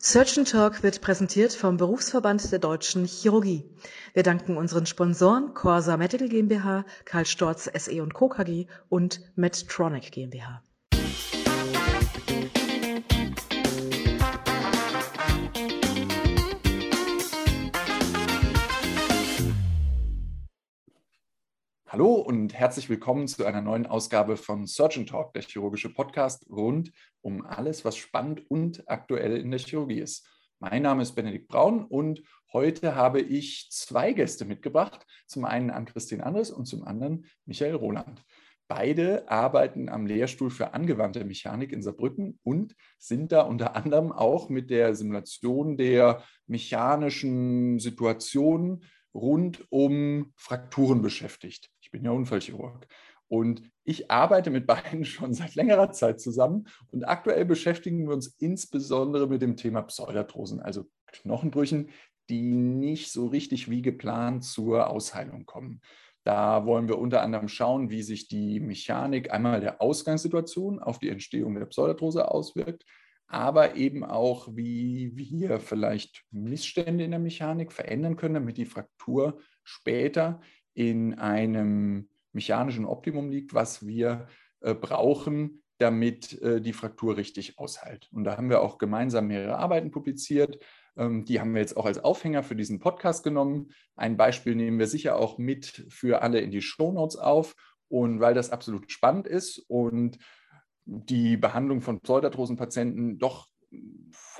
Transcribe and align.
Surgeon 0.00 0.44
Talk 0.44 0.84
wird 0.84 1.00
präsentiert 1.00 1.52
vom 1.52 1.76
Berufsverband 1.76 2.52
der 2.52 2.60
Deutschen 2.60 3.04
Chirurgie. 3.04 3.64
Wir 4.14 4.22
danken 4.22 4.56
unseren 4.56 4.86
Sponsoren 4.86 5.54
Corsa 5.54 5.96
Medical 5.96 6.28
GmbH, 6.28 6.84
Karl 7.04 7.26
Storz 7.26 7.68
SE 7.74 8.00
und 8.00 8.14
Co. 8.14 8.28
KG 8.28 8.68
und 8.88 9.20
Medtronic 9.34 10.12
GmbH. 10.12 10.62
Hallo 21.98 22.14
und 22.14 22.54
herzlich 22.54 22.88
willkommen 22.88 23.26
zu 23.26 23.44
einer 23.44 23.60
neuen 23.60 23.84
Ausgabe 23.84 24.36
von 24.36 24.68
Surgeon 24.68 25.04
Talk, 25.04 25.32
der 25.32 25.42
chirurgische 25.42 25.92
Podcast 25.92 26.48
rund 26.48 26.92
um 27.22 27.44
alles, 27.44 27.84
was 27.84 27.96
spannend 27.96 28.48
und 28.48 28.88
aktuell 28.88 29.36
in 29.36 29.50
der 29.50 29.58
Chirurgie 29.58 29.98
ist. 29.98 30.24
Mein 30.60 30.82
Name 30.82 31.02
ist 31.02 31.16
Benedikt 31.16 31.48
Braun 31.48 31.84
und 31.84 32.22
heute 32.52 32.94
habe 32.94 33.20
ich 33.20 33.66
zwei 33.72 34.12
Gäste 34.12 34.44
mitgebracht. 34.44 35.04
Zum 35.26 35.44
einen 35.44 35.70
an 35.70 35.86
Christine 35.86 36.24
Andres 36.24 36.52
und 36.52 36.66
zum 36.66 36.84
anderen 36.84 37.26
Michael 37.46 37.74
Roland. 37.74 38.22
Beide 38.68 39.28
arbeiten 39.28 39.88
am 39.88 40.06
Lehrstuhl 40.06 40.50
für 40.50 40.74
angewandte 40.74 41.24
Mechanik 41.24 41.72
in 41.72 41.82
Saarbrücken 41.82 42.38
und 42.44 42.76
sind 42.98 43.32
da 43.32 43.40
unter 43.40 43.74
anderem 43.74 44.12
auch 44.12 44.48
mit 44.48 44.70
der 44.70 44.94
Simulation 44.94 45.76
der 45.76 46.22
mechanischen 46.46 47.80
Situationen 47.80 48.84
rund 49.14 49.66
um 49.70 50.32
Frakturen 50.36 51.02
beschäftigt. 51.02 51.70
Ich 51.88 51.92
bin 51.92 52.04
ja 52.04 52.10
Unfallchirurg. 52.10 52.86
Und 53.28 53.62
ich 53.82 54.10
arbeite 54.10 54.50
mit 54.50 54.66
beiden 54.66 55.04
schon 55.06 55.32
seit 55.32 55.54
längerer 55.54 55.90
Zeit 55.90 56.20
zusammen 56.20 56.68
und 56.92 57.04
aktuell 57.04 57.46
beschäftigen 57.46 58.06
wir 58.06 58.14
uns 58.14 58.26
insbesondere 58.38 59.26
mit 59.26 59.40
dem 59.40 59.56
Thema 59.56 59.80
Pseudarthrosen, 59.80 60.60
also 60.60 60.84
Knochenbrüchen, 61.06 61.88
die 62.28 62.42
nicht 62.42 63.10
so 63.10 63.28
richtig 63.28 63.70
wie 63.70 63.80
geplant 63.80 64.44
zur 64.44 64.90
Ausheilung 64.90 65.46
kommen. 65.46 65.80
Da 66.24 66.66
wollen 66.66 66.88
wir 66.88 66.98
unter 66.98 67.22
anderem 67.22 67.48
schauen, 67.48 67.88
wie 67.88 68.02
sich 68.02 68.28
die 68.28 68.60
Mechanik 68.60 69.32
einmal 69.32 69.62
der 69.62 69.80
Ausgangssituation 69.80 70.78
auf 70.78 70.98
die 70.98 71.08
Entstehung 71.08 71.54
der 71.54 71.64
Pseudarthrose 71.64 72.30
auswirkt, 72.30 72.84
aber 73.28 73.76
eben 73.76 74.04
auch, 74.04 74.48
wie 74.54 75.16
wir 75.16 75.58
vielleicht 75.58 76.24
Missstände 76.30 77.04
in 77.04 77.12
der 77.12 77.20
Mechanik 77.20 77.72
verändern 77.72 78.16
können, 78.16 78.34
damit 78.34 78.58
die 78.58 78.66
Fraktur 78.66 79.40
später 79.64 80.40
in 80.78 81.14
einem 81.14 82.08
mechanischen 82.32 82.84
Optimum 82.84 83.30
liegt, 83.30 83.52
was 83.52 83.84
wir 83.84 84.28
äh, 84.60 84.74
brauchen, 84.74 85.64
damit 85.78 86.40
äh, 86.40 86.60
die 86.60 86.72
Fraktur 86.72 87.16
richtig 87.16 87.58
aushält. 87.58 88.08
Und 88.12 88.22
da 88.22 88.36
haben 88.36 88.48
wir 88.48 88.62
auch 88.62 88.78
gemeinsam 88.78 89.26
mehrere 89.26 89.58
Arbeiten 89.58 89.90
publiziert. 89.90 90.64
Ähm, 90.96 91.24
die 91.24 91.40
haben 91.40 91.52
wir 91.52 91.60
jetzt 91.60 91.76
auch 91.76 91.84
als 91.84 91.98
Aufhänger 91.98 92.44
für 92.44 92.54
diesen 92.54 92.78
Podcast 92.78 93.24
genommen. 93.24 93.70
Ein 93.96 94.16
Beispiel 94.16 94.54
nehmen 94.54 94.78
wir 94.78 94.86
sicher 94.86 95.16
auch 95.16 95.36
mit 95.36 95.84
für 95.88 96.22
alle 96.22 96.38
in 96.38 96.52
die 96.52 96.62
Shownotes 96.62 97.16
auf. 97.16 97.56
Und 97.88 98.20
weil 98.20 98.34
das 98.34 98.50
absolut 98.50 98.92
spannend 98.92 99.26
ist 99.26 99.58
und 99.66 100.18
die 100.84 101.36
Behandlung 101.36 101.80
von 101.80 102.00
Pseudarthrosenpatienten 102.00 103.18
doch 103.18 103.48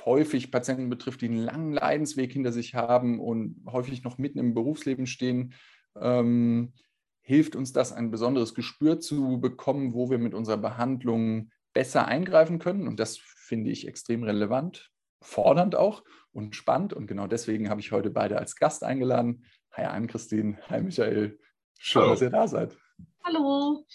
häufig 0.05 0.51
Patienten 0.51 0.89
betrifft, 0.89 1.19
die 1.19 1.25
einen 1.25 1.43
langen 1.43 1.73
Leidensweg 1.73 2.31
hinter 2.31 2.53
sich 2.53 2.75
haben 2.75 3.19
und 3.19 3.61
häufig 3.65 4.03
noch 4.03 4.17
mitten 4.17 4.39
im 4.39 4.53
Berufsleben 4.53 5.05
stehen, 5.05 5.53
ähm, 6.01 6.73
hilft 7.21 7.55
uns 7.55 7.73
das, 7.73 7.93
ein 7.93 8.11
besonderes 8.11 8.53
Gespür 8.53 8.99
zu 8.99 9.39
bekommen, 9.39 9.93
wo 9.93 10.09
wir 10.09 10.17
mit 10.17 10.33
unserer 10.33 10.57
Behandlung 10.57 11.51
besser 11.73 12.07
eingreifen 12.07 12.59
können. 12.59 12.87
Und 12.87 12.99
das 12.99 13.17
finde 13.17 13.71
ich 13.71 13.87
extrem 13.87 14.23
relevant, 14.23 14.91
fordernd 15.21 15.75
auch 15.75 16.03
und 16.31 16.55
spannend. 16.55 16.93
Und 16.93 17.07
genau 17.07 17.27
deswegen 17.27 17.69
habe 17.69 17.81
ich 17.81 17.91
heute 17.91 18.09
beide 18.09 18.37
als 18.37 18.55
Gast 18.55 18.83
eingeladen. 18.83 19.45
Hi 19.73 19.85
Ann-Christine, 19.85 20.57
hi 20.69 20.81
Michael. 20.81 21.39
Schön, 21.77 22.01
Hallo. 22.01 22.11
dass 22.11 22.21
ihr 22.21 22.29
da 22.29 22.47
seid. 22.47 22.77
Hallo. 23.23 23.85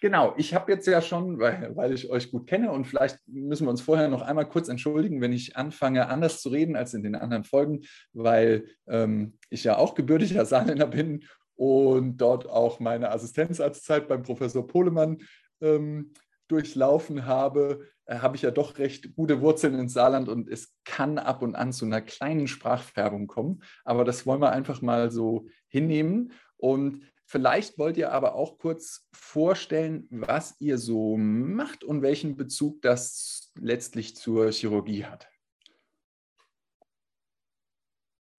Genau, 0.00 0.34
ich 0.36 0.52
habe 0.52 0.70
jetzt 0.72 0.86
ja 0.86 1.00
schon, 1.00 1.38
weil, 1.38 1.74
weil 1.74 1.92
ich 1.92 2.10
euch 2.10 2.30
gut 2.30 2.46
kenne 2.46 2.70
und 2.70 2.86
vielleicht 2.86 3.18
müssen 3.26 3.66
wir 3.66 3.70
uns 3.70 3.80
vorher 3.80 4.08
noch 4.08 4.20
einmal 4.20 4.46
kurz 4.46 4.68
entschuldigen, 4.68 5.22
wenn 5.22 5.32
ich 5.32 5.56
anfange, 5.56 6.08
anders 6.08 6.42
zu 6.42 6.50
reden 6.50 6.76
als 6.76 6.92
in 6.92 7.02
den 7.02 7.14
anderen 7.14 7.44
Folgen, 7.44 7.80
weil 8.12 8.66
ähm, 8.86 9.38
ich 9.48 9.64
ja 9.64 9.78
auch 9.78 9.94
gebürtiger 9.94 10.44
Saarländer 10.46 10.86
bin 10.86 11.24
und 11.54 12.18
dort 12.18 12.48
auch 12.48 12.78
meine 12.78 13.10
Assistenzarztzeit 13.10 14.06
beim 14.06 14.22
Professor 14.22 14.66
Pohlemann 14.66 15.18
ähm, 15.62 16.12
durchlaufen 16.48 17.24
habe, 17.24 17.86
äh, 18.04 18.18
habe 18.18 18.36
ich 18.36 18.42
ja 18.42 18.50
doch 18.50 18.78
recht 18.78 19.16
gute 19.16 19.40
Wurzeln 19.40 19.78
ins 19.78 19.94
Saarland 19.94 20.28
und 20.28 20.48
es 20.48 20.74
kann 20.84 21.18
ab 21.18 21.42
und 21.42 21.54
an 21.54 21.72
zu 21.72 21.86
einer 21.86 22.02
kleinen 22.02 22.46
Sprachfärbung 22.46 23.26
kommen. 23.26 23.62
Aber 23.84 24.04
das 24.04 24.26
wollen 24.26 24.40
wir 24.40 24.52
einfach 24.52 24.82
mal 24.82 25.10
so 25.10 25.46
hinnehmen. 25.68 26.32
Und 26.58 27.02
Vielleicht 27.28 27.76
wollt 27.76 27.96
ihr 27.96 28.12
aber 28.12 28.36
auch 28.36 28.56
kurz 28.58 29.08
vorstellen, 29.12 30.06
was 30.10 30.54
ihr 30.60 30.78
so 30.78 31.16
macht 31.16 31.82
und 31.82 32.00
welchen 32.00 32.36
Bezug 32.36 32.80
das 32.82 33.52
letztlich 33.58 34.16
zur 34.16 34.52
Chirurgie 34.52 35.04
hat. 35.04 35.26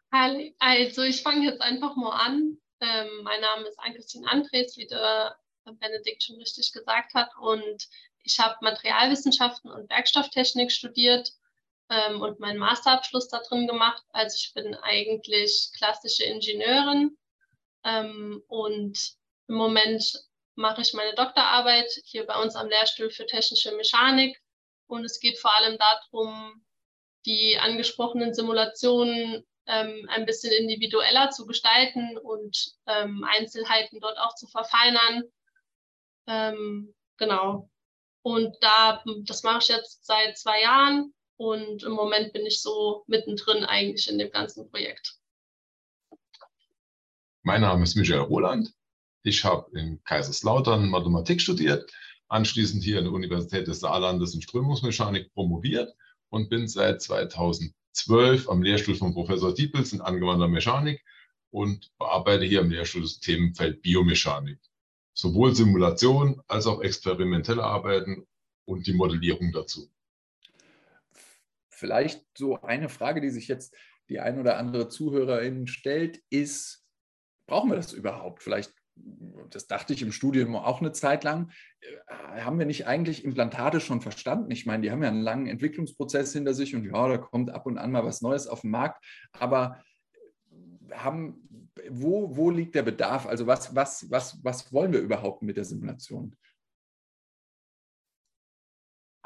Also 0.10 1.04
ich 1.04 1.22
fange 1.22 1.46
jetzt 1.46 1.62
einfach 1.62 1.98
mal 1.98 2.16
an. 2.16 2.58
Ähm, 2.80 3.24
mein 3.24 3.42
Name 3.42 3.68
ist 3.68 3.78
Ann-Christine 3.78 4.30
Andres, 4.30 4.78
wie 4.78 4.88
der 4.88 5.38
Benedikt 5.66 6.24
schon 6.24 6.38
richtig 6.38 6.72
gesagt 6.72 7.14
hat. 7.14 7.30
Und 7.42 7.90
ich 8.24 8.40
habe 8.40 8.56
Materialwissenschaften 8.62 9.70
und 9.70 9.90
Werkstofftechnik 9.90 10.72
studiert 10.72 11.34
ähm, 11.90 12.22
und 12.22 12.40
meinen 12.40 12.58
Masterabschluss 12.58 13.28
da 13.28 13.40
drin 13.40 13.68
gemacht. 13.68 14.04
Also 14.12 14.36
ich 14.36 14.54
bin 14.54 14.76
eigentlich 14.76 15.72
klassische 15.78 16.24
Ingenieurin 16.24 17.18
ähm, 17.88 18.44
und 18.48 19.16
im 19.48 19.56
Moment 19.56 20.04
mache 20.56 20.82
ich 20.82 20.94
meine 20.94 21.16
Doktorarbeit 21.16 21.90
hier 22.04 22.26
bei 22.26 22.40
uns 22.42 22.56
am 22.56 22.68
Lehrstuhl 22.68 23.10
für 23.10 23.26
technische 23.26 23.72
Mechanik. 23.72 24.38
Und 24.88 25.06
es 25.06 25.20
geht 25.20 25.40
vor 25.40 25.56
allem 25.56 25.78
darum, 25.78 26.66
die 27.26 27.58
angesprochenen 27.58 28.34
Simulationen 28.34 29.46
ähm, 29.68 30.08
ein 30.10 30.26
bisschen 30.26 30.52
individueller 30.52 31.30
zu 31.30 31.46
gestalten 31.46 32.18
und 32.18 32.74
ähm, 32.88 33.24
Einzelheiten 33.24 34.00
dort 34.00 34.18
auch 34.18 34.36
zu 34.36 34.48
verfeinern. 34.48 35.24
Ähm, 36.28 36.94
genau. 37.18 37.70
Und 38.22 38.56
da, 38.62 39.04
das 39.24 39.44
mache 39.44 39.60
ich 39.60 39.68
jetzt 39.70 40.06
seit 40.06 40.38
zwei 40.38 40.62
Jahren 40.62 41.14
und 41.38 41.84
im 41.84 41.94
Moment 41.94 42.34
bin 42.34 42.46
ich 42.46 42.62
so 42.62 43.04
mittendrin 43.08 43.64
eigentlich 43.64 44.10
in 44.10 44.18
dem 44.18 44.32
ganzen 44.32 44.70
Projekt. 44.70 45.17
Mein 47.48 47.62
Name 47.62 47.84
ist 47.84 47.96
Michael 47.96 48.24
Roland. 48.24 48.74
Ich 49.24 49.46
habe 49.46 49.72
in 49.80 50.04
Kaiserslautern 50.04 50.90
Mathematik 50.90 51.40
studiert, 51.40 51.90
anschließend 52.28 52.84
hier 52.84 52.98
an 52.98 53.06
der 53.06 53.14
Universität 53.14 53.68
des 53.68 53.80
Saarlandes 53.80 54.36
in 54.36 54.42
Strömungsmechanik 54.42 55.34
promoviert 55.34 55.96
und 56.28 56.50
bin 56.50 56.68
seit 56.68 57.02
2012 57.02 58.50
am 58.50 58.62
Lehrstuhl 58.62 58.96
von 58.96 59.14
Professor 59.14 59.54
Diepels 59.54 59.94
in 59.94 60.02
angewandter 60.02 60.50
Mechanik 60.50 61.02
und 61.50 61.90
bearbeite 61.98 62.44
hier 62.44 62.60
am 62.60 62.70
Lehrstuhl 62.70 63.04
das 63.04 63.22
Themenfeld 63.22 63.82
Biomechanik. 63.82 64.60
Sowohl 65.14 65.56
Simulation 65.56 66.42
als 66.50 66.68
auch 66.68 66.82
experimentelle 66.82 67.64
Arbeiten 67.64 68.28
und 68.66 68.88
die 68.88 68.94
Modellierung 68.94 69.54
dazu. 69.54 69.90
Vielleicht 71.70 72.26
so 72.38 72.60
eine 72.60 72.90
Frage, 72.90 73.22
die 73.22 73.30
sich 73.30 73.48
jetzt 73.48 73.74
die 74.10 74.20
ein 74.20 74.38
oder 74.38 74.58
andere 74.58 74.90
Zuhörerin 74.90 75.68
stellt, 75.68 76.22
ist, 76.30 76.84
brauchen 77.48 77.70
wir 77.70 77.78
das 77.78 77.94
überhaupt? 77.94 78.44
Vielleicht, 78.44 78.74
das 79.50 79.68
dachte 79.68 79.94
ich 79.94 80.02
im 80.02 80.12
Studium 80.12 80.56
auch 80.56 80.82
eine 80.82 80.92
Zeit 80.92 81.24
lang, 81.24 81.52
äh, 81.80 82.42
haben 82.42 82.60
wir 82.60 82.66
nicht 82.66 82.86
eigentlich 82.86 83.26
Implantate 83.26 83.80
schon 83.80 84.02
verstanden? 84.02 84.52
Ich 84.52 84.66
meine, 84.66 84.84
die 84.84 84.92
haben 84.92 85.02
ja 85.02 85.10
einen 85.10 85.22
langen 85.22 85.48
Entwicklungsprozess 85.48 86.34
hinter 86.34 86.54
sich 86.54 86.76
und 86.76 86.86
ja, 86.86 87.08
da 87.08 87.18
kommt 87.18 87.50
ab 87.50 87.66
und 87.66 87.78
an 87.78 87.92
mal 87.92 88.06
was 88.06 88.22
Neues 88.22 88.48
auf 88.48 88.62
den 88.62 88.72
Markt, 88.72 89.04
aber 89.32 89.82
haben, 90.92 91.70
wo, 91.90 92.36
wo 92.36 92.50
liegt 92.50 92.76
der 92.76 92.84
Bedarf? 92.84 93.26
Also 93.26 93.48
was, 93.48 93.76
was, 93.76 94.10
was, 94.10 94.40
was 94.44 94.72
wollen 94.74 94.94
wir 94.94 95.00
überhaupt 95.00 95.42
mit 95.42 95.58
der 95.58 95.66
Simulation? 95.66 96.36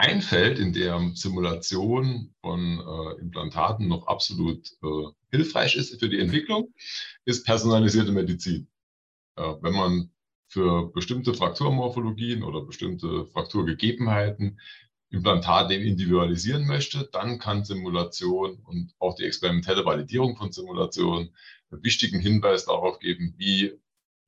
Ein 0.01 0.24
Feld, 0.24 0.57
in 0.57 0.74
dem 0.74 1.15
Simulation 1.15 2.33
von 2.42 2.80
äh, 2.80 3.21
Implantaten 3.21 3.88
noch 3.88 4.07
absolut 4.07 4.68
äh, 4.81 5.12
hilfreich 5.30 5.75
ist 5.75 6.00
für 6.00 6.09
die 6.09 6.19
Entwicklung, 6.19 6.74
ist 7.24 7.45
personalisierte 7.45 8.12
Medizin. 8.12 8.68
Äh, 9.36 9.44
wenn 9.62 9.75
man 9.75 10.12
für 10.48 10.92
bestimmte 10.92 11.36
Frakturmorphologien 11.36 12.42
oder 12.42 12.62
bestimmte 12.62 13.27
Frakturgegebenheiten 13.27 14.59
Implantate 15.12 15.75
individualisieren 15.75 16.65
möchte, 16.65 17.07
dann 17.12 17.38
kann 17.38 17.63
Simulation 17.63 18.56
und 18.63 18.95
auch 18.98 19.13
die 19.13 19.25
experimentelle 19.25 19.86
Validierung 19.86 20.36
von 20.36 20.51
Simulation 20.51 21.30
einen 21.69 21.83
wichtigen 21.83 22.19
Hinweis 22.19 22.65
darauf 22.65 22.98
geben, 22.98 23.36
wie 23.38 23.80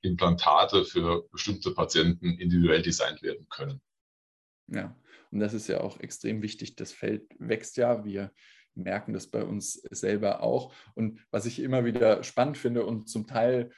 Implantate 0.03 0.85
für 0.85 1.27
bestimmte 1.31 1.71
Patienten 1.71 2.37
individuell 2.37 2.83
designt 2.83 3.23
werden 3.23 3.47
können. 3.49 3.81
Ja, 4.67 4.95
Und 5.33 5.39
das 5.39 5.53
ist 5.55 5.67
ja 5.67 5.81
auch 5.81 5.99
extrem 5.99 6.43
wichtig. 6.43 6.75
Das 6.75 6.91
Feld 6.91 7.23
wächst 7.39 7.77
ja. 7.77 8.05
Wir 8.05 8.31
merken 8.75 9.13
das 9.13 9.27
bei 9.27 9.43
uns 9.43 9.73
selber 9.73 10.43
auch. 10.43 10.73
Und 10.93 11.19
was 11.31 11.47
ich 11.47 11.59
immer 11.59 11.85
wieder 11.85 12.23
spannend 12.23 12.57
finde 12.57 12.85
und 12.85 13.09
zum 13.09 13.25
Teil 13.25 13.71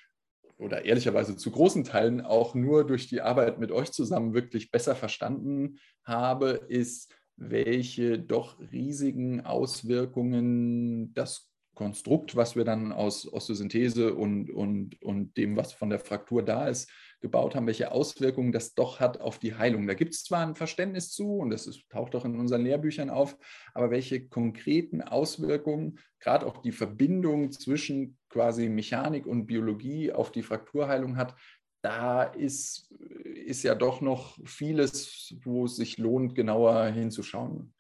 oder 0.57 0.83
ehrlicherweise 0.83 1.37
zu 1.37 1.51
großen 1.51 1.85
Teilen 1.85 2.21
auch 2.21 2.55
nur 2.55 2.85
durch 2.85 3.07
die 3.07 3.21
Arbeit 3.21 3.57
mit 3.59 3.71
euch 3.71 3.91
zusammen 3.91 4.33
wirklich 4.33 4.69
besser 4.69 4.95
verstanden 4.95 5.79
habe, 6.03 6.49
ist, 6.67 7.13
welche 7.37 8.19
doch 8.19 8.59
riesigen 8.59 9.41
Auswirkungen 9.41 11.13
das 11.13 11.49
Konstrukt, 11.75 12.35
was 12.35 12.55
wir 12.55 12.63
dann 12.63 12.91
aus 12.91 13.31
Osteosynthese 13.31 14.15
und, 14.15 14.49
und, 14.49 15.01
und 15.01 15.37
dem, 15.37 15.55
was 15.55 15.73
von 15.73 15.89
der 15.89 15.99
Fraktur 15.99 16.43
da 16.43 16.67
ist, 16.67 16.89
gebaut 17.21 17.55
haben, 17.55 17.67
welche 17.67 17.91
Auswirkungen 17.91 18.51
das 18.51 18.73
doch 18.73 18.99
hat 18.99 19.21
auf 19.21 19.39
die 19.39 19.55
Heilung. 19.55 19.85
Da 19.87 19.93
gibt 19.93 20.13
es 20.13 20.23
zwar 20.23 20.45
ein 20.45 20.55
Verständnis 20.55 21.11
zu 21.11 21.37
und 21.37 21.49
das 21.49 21.67
ist, 21.67 21.87
taucht 21.89 22.15
auch 22.15 22.25
in 22.25 22.39
unseren 22.39 22.63
Lehrbüchern 22.63 23.09
auf, 23.09 23.37
aber 23.73 23.91
welche 23.91 24.27
konkreten 24.27 25.01
Auswirkungen, 25.01 25.99
gerade 26.19 26.45
auch 26.47 26.61
die 26.61 26.71
Verbindung 26.71 27.51
zwischen 27.51 28.17
quasi 28.29 28.69
Mechanik 28.69 29.27
und 29.27 29.45
Biologie 29.45 30.11
auf 30.11 30.31
die 30.31 30.43
Frakturheilung 30.43 31.17
hat, 31.17 31.35
da 31.81 32.23
ist, 32.23 32.91
ist 32.91 33.61
ja 33.61 33.75
doch 33.75 34.01
noch 34.01 34.39
vieles, 34.43 35.35
wo 35.43 35.65
es 35.65 35.75
sich 35.75 35.99
lohnt, 35.99 36.33
genauer 36.33 36.87
hinzuschauen. 36.87 37.74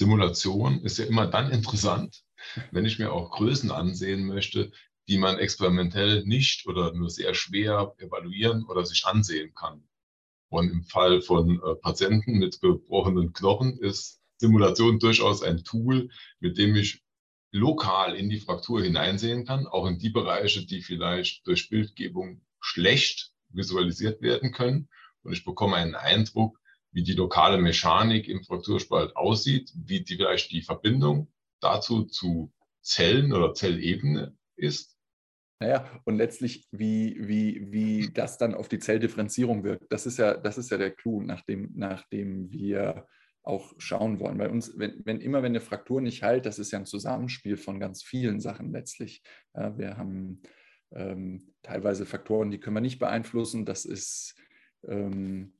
Simulation 0.00 0.80
ist 0.80 0.96
ja 0.96 1.04
immer 1.04 1.26
dann 1.26 1.52
interessant, 1.52 2.24
wenn 2.70 2.86
ich 2.86 2.98
mir 2.98 3.12
auch 3.12 3.32
Größen 3.32 3.70
ansehen 3.70 4.24
möchte, 4.24 4.72
die 5.08 5.18
man 5.18 5.38
experimentell 5.38 6.24
nicht 6.24 6.66
oder 6.66 6.94
nur 6.94 7.10
sehr 7.10 7.34
schwer 7.34 7.94
evaluieren 7.98 8.64
oder 8.64 8.86
sich 8.86 9.04
ansehen 9.04 9.52
kann. 9.54 9.86
Und 10.48 10.70
im 10.70 10.84
Fall 10.84 11.20
von 11.20 11.60
äh, 11.62 11.74
Patienten 11.74 12.38
mit 12.38 12.62
gebrochenen 12.62 13.34
Knochen 13.34 13.76
ist 13.76 14.22
Simulation 14.38 15.00
durchaus 15.00 15.42
ein 15.42 15.64
Tool, 15.64 16.08
mit 16.38 16.56
dem 16.56 16.76
ich 16.76 17.02
lokal 17.52 18.16
in 18.16 18.30
die 18.30 18.40
Fraktur 18.40 18.82
hineinsehen 18.82 19.44
kann, 19.44 19.66
auch 19.66 19.86
in 19.86 19.98
die 19.98 20.08
Bereiche, 20.08 20.64
die 20.64 20.80
vielleicht 20.80 21.46
durch 21.46 21.68
Bildgebung 21.68 22.40
schlecht 22.58 23.32
visualisiert 23.50 24.22
werden 24.22 24.52
können. 24.52 24.88
Und 25.22 25.34
ich 25.34 25.44
bekomme 25.44 25.76
einen 25.76 25.94
Eindruck, 25.94 26.58
wie 26.92 27.02
die 27.02 27.14
lokale 27.14 27.58
Mechanik 27.58 28.28
im 28.28 28.42
Frakturspalt 28.42 29.16
aussieht, 29.16 29.72
wie 29.74 30.02
die 30.02 30.16
vielleicht 30.16 30.50
die 30.50 30.62
Verbindung 30.62 31.32
dazu 31.60 32.04
zu 32.04 32.52
Zellen 32.82 33.32
oder 33.32 33.54
Zellebene 33.54 34.36
ist. 34.56 34.96
Naja, 35.62 36.00
und 36.04 36.16
letztlich, 36.16 36.66
wie, 36.70 37.16
wie, 37.20 37.70
wie 37.70 38.10
das 38.12 38.38
dann 38.38 38.54
auf 38.54 38.68
die 38.68 38.78
Zelldifferenzierung 38.78 39.62
wirkt, 39.62 39.92
das 39.92 40.06
ist 40.06 40.18
ja, 40.18 40.34
das 40.34 40.56
ist 40.56 40.70
ja 40.70 40.78
der 40.78 40.90
Clou, 40.90 41.20
nach 41.20 41.42
dem, 41.42 42.50
wir 42.50 43.06
auch 43.42 43.74
schauen 43.76 44.20
wollen. 44.20 44.38
Bei 44.38 44.48
uns, 44.48 44.72
wenn, 44.78 45.02
wenn 45.04 45.20
immer, 45.20 45.42
wenn 45.42 45.52
eine 45.52 45.60
Fraktur 45.60 46.00
nicht 46.00 46.22
heilt, 46.22 46.46
das 46.46 46.58
ist 46.58 46.70
ja 46.70 46.78
ein 46.78 46.86
Zusammenspiel 46.86 47.56
von 47.58 47.78
ganz 47.78 48.02
vielen 48.02 48.40
Sachen 48.40 48.72
letztlich. 48.72 49.22
Wir 49.54 49.96
haben 49.96 50.40
ähm, 50.92 51.52
teilweise 51.62 52.06
Faktoren, 52.06 52.50
die 52.50 52.58
können 52.58 52.76
wir 52.76 52.80
nicht 52.80 52.98
beeinflussen. 52.98 53.64
Das 53.66 53.84
ist 53.84 54.34
ähm, 54.86 55.52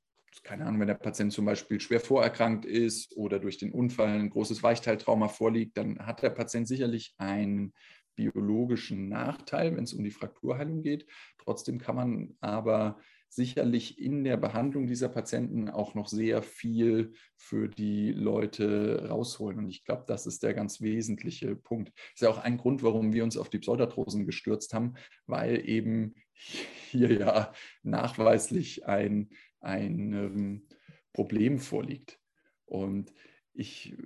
keine 0.44 0.64
Ahnung, 0.66 0.80
wenn 0.80 0.88
der 0.88 0.94
Patient 0.94 1.32
zum 1.32 1.44
Beispiel 1.44 1.80
schwer 1.80 2.00
vorerkrankt 2.00 2.64
ist 2.64 3.16
oder 3.16 3.38
durch 3.38 3.58
den 3.58 3.72
Unfall 3.72 4.08
ein 4.08 4.30
großes 4.30 4.62
Weichteiltrauma 4.62 5.28
vorliegt, 5.28 5.76
dann 5.76 5.98
hat 6.06 6.22
der 6.22 6.30
Patient 6.30 6.68
sicherlich 6.68 7.14
einen 7.18 7.72
biologischen 8.14 9.08
Nachteil, 9.08 9.76
wenn 9.76 9.84
es 9.84 9.94
um 9.94 10.04
die 10.04 10.10
Frakturheilung 10.10 10.82
geht. 10.82 11.06
Trotzdem 11.38 11.78
kann 11.78 11.96
man 11.96 12.36
aber 12.40 12.98
sicherlich 13.30 13.98
in 14.00 14.24
der 14.24 14.36
Behandlung 14.36 14.86
dieser 14.86 15.08
Patienten 15.08 15.70
auch 15.70 15.94
noch 15.94 16.08
sehr 16.08 16.42
viel 16.42 17.12
für 17.36 17.68
die 17.68 18.12
Leute 18.12 19.08
rausholen. 19.08 19.58
Und 19.58 19.68
ich 19.68 19.84
glaube, 19.84 20.04
das 20.06 20.26
ist 20.26 20.42
der 20.42 20.52
ganz 20.52 20.80
wesentliche 20.80 21.54
Punkt. 21.54 21.92
Das 21.94 22.14
ist 22.16 22.22
ja 22.22 22.28
auch 22.28 22.38
ein 22.38 22.58
Grund, 22.58 22.82
warum 22.82 23.12
wir 23.12 23.22
uns 23.22 23.36
auf 23.36 23.48
die 23.48 23.60
Pseudarthrosen 23.60 24.26
gestürzt 24.26 24.74
haben, 24.74 24.94
weil 25.26 25.66
eben 25.68 26.14
hier 26.34 27.12
ja 27.12 27.52
nachweislich 27.82 28.86
ein 28.86 29.30
ein 29.60 30.12
ähm, 30.12 30.62
Problem 31.12 31.58
vorliegt. 31.58 32.18
Und 32.66 33.12
ich, 33.52 33.96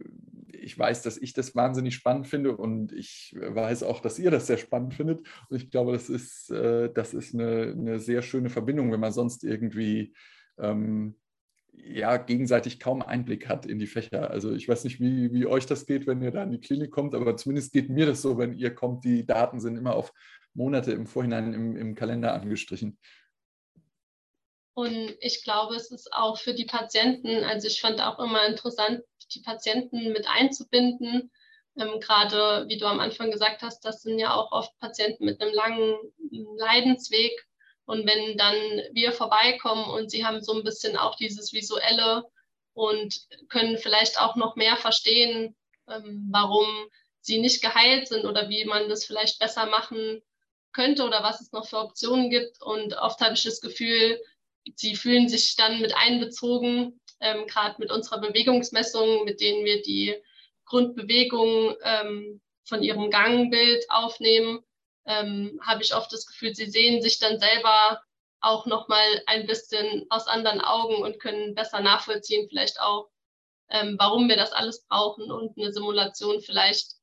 ich 0.53 0.79
weiß, 0.79 1.03
dass 1.03 1.19
ich 1.19 1.33
das 1.33 1.55
wahnsinnig 1.55 1.95
spannend 1.95 2.27
finde 2.27 2.56
und 2.56 2.93
ich 2.93 3.37
weiß 3.39 3.83
auch, 3.83 4.01
dass 4.01 4.19
ihr 4.19 4.31
das 4.31 4.47
sehr 4.47 4.56
spannend 4.56 4.95
findet. 4.95 5.21
Und 5.49 5.56
ich 5.56 5.71
glaube, 5.71 5.93
das 5.93 6.09
ist, 6.09 6.51
äh, 6.51 6.91
das 6.93 7.15
ist 7.15 7.35
eine, 7.35 7.75
eine 7.77 8.01
sehr 8.01 8.23
schöne 8.23 8.51
Verbindung, 8.51 8.91
wenn 8.91 9.01
man 9.01 9.12
sonst 9.12 9.45
irgendwie 9.45 10.15
ähm, 10.59 11.17
ja, 11.73 12.17
gegenseitig 12.17 12.81
kaum 12.81 13.03
Einblick 13.03 13.49
hat 13.49 13.67
in 13.67 13.79
die 13.79 13.87
Fächer. 13.87 14.31
Also 14.31 14.53
ich 14.53 14.69
weiß 14.69 14.85
nicht, 14.85 15.00
wie, 15.00 15.33
wie 15.33 15.47
euch 15.47 15.67
das 15.67 15.87
geht, 15.87 16.07
wenn 16.07 16.23
ihr 16.23 16.31
da 16.31 16.43
in 16.43 16.53
die 16.53 16.61
Klinik 16.61 16.91
kommt, 16.91 17.15
aber 17.15 17.37
zumindest 17.37 17.73
geht 17.73 17.91
mir 17.91 18.07
das 18.07 18.23
so, 18.23 18.39
wenn 18.39 18.55
ihr 18.55 18.75
kommt, 18.75 19.05
die 19.05 19.27
Daten 19.27 19.61
sind 19.61 19.77
immer 19.77 19.95
auf 19.95 20.12
Monate 20.55 20.93
im 20.93 21.07
Vorhinein 21.07 21.53
im, 21.53 21.77
im 21.77 21.95
Kalender 21.95 22.33
angestrichen. 22.33 22.99
Und 24.75 25.17
ich 25.21 25.44
glaube, 25.44 25.76
es 25.76 25.91
ist 25.93 26.12
auch 26.12 26.38
für 26.38 26.53
die 26.53 26.65
Patienten, 26.65 27.44
also 27.44 27.69
ich 27.69 27.81
fand 27.81 28.00
auch 28.00 28.19
immer 28.19 28.44
interessant, 28.47 29.03
die 29.32 29.41
Patienten 29.41 30.12
mit 30.12 30.26
einzubinden. 30.29 31.31
Ähm, 31.79 32.00
Gerade 32.00 32.67
wie 32.69 32.76
du 32.76 32.87
am 32.87 33.00
Anfang 33.00 33.31
gesagt 33.31 33.62
hast, 33.62 33.85
das 33.85 34.03
sind 34.03 34.19
ja 34.19 34.35
auch 34.35 34.50
oft 34.53 34.76
Patienten 34.81 35.25
mit 35.25 35.41
einem 35.41 35.55
langen 35.55 35.97
Leidensweg. 36.56 37.32
Und 37.87 38.06
wenn 38.06 38.37
dann 38.37 38.56
wir 38.93 39.12
vorbeikommen 39.12 39.85
und 39.85 40.11
sie 40.11 40.25
haben 40.25 40.43
so 40.43 40.55
ein 40.55 40.65
bisschen 40.65 40.97
auch 40.97 41.17
dieses 41.17 41.53
Visuelle 41.53 42.25
und 42.73 43.15
können 43.49 43.79
vielleicht 43.79 44.21
auch 44.21 44.37
noch 44.37 44.56
mehr 44.56 44.76
verstehen, 44.76 45.55
ähm, 45.88 46.29
warum 46.31 46.67
sie 47.21 47.41
nicht 47.41 47.62
geheilt 47.62 48.09
sind 48.09 48.25
oder 48.25 48.49
wie 48.49 48.65
man 48.65 48.88
das 48.88 49.05
vielleicht 49.05 49.38
besser 49.38 49.67
machen 49.67 50.23
könnte 50.73 51.05
oder 51.05 51.23
was 51.23 51.41
es 51.41 51.53
noch 51.53 51.67
für 51.67 51.79
Optionen 51.79 52.31
gibt. 52.31 52.61
Und 52.61 52.94
oft 52.94 53.21
habe 53.21 53.35
ich 53.35 53.44
das 53.44 53.61
Gefühl, 53.61 54.21
sie 54.76 54.96
fühlen 54.96 55.28
sich 55.28 55.56
dann 55.56 55.81
mit 55.81 55.94
einbezogen, 55.96 57.00
ähm, 57.20 57.46
gerade 57.46 57.76
mit 57.78 57.90
unserer 57.90 58.20
Bewegungsmessung, 58.20 59.25
mit 59.25 59.40
denen 59.40 59.64
wir 59.64 59.82
die 59.82 60.14
Grundbewegung 60.66 61.76
ähm, 61.82 62.40
von 62.64 62.82
ihrem 62.82 63.11
Gangbild 63.11 63.84
aufnehmen, 63.90 64.61
ähm, 65.06 65.61
habe 65.62 65.82
ich 65.82 65.94
oft 65.94 66.12
das 66.12 66.26
Gefühl, 66.26 66.55
sie 66.55 66.66
sehen 66.66 67.02
sich 67.02 67.19
dann 67.19 67.38
selber 67.38 68.02
auch 68.40 68.66
nochmal 68.66 69.22
ein 69.26 69.46
bisschen 69.46 70.06
aus 70.11 70.26
anderen 70.26 70.61
Augen 70.61 71.02
und 71.02 71.20
können 71.20 71.55
besser 71.55 71.81
nachvollziehen, 71.81 72.49
vielleicht 72.49 72.81
auch, 72.81 73.11
ähm, 73.70 73.96
warum 73.99 74.28
wir 74.28 74.37
das 74.37 74.52
alles 74.52 74.87
brauchen 74.87 75.31
und 75.31 75.56
eine 75.58 75.72
Simulation 75.72 76.40
vielleicht 76.40 76.94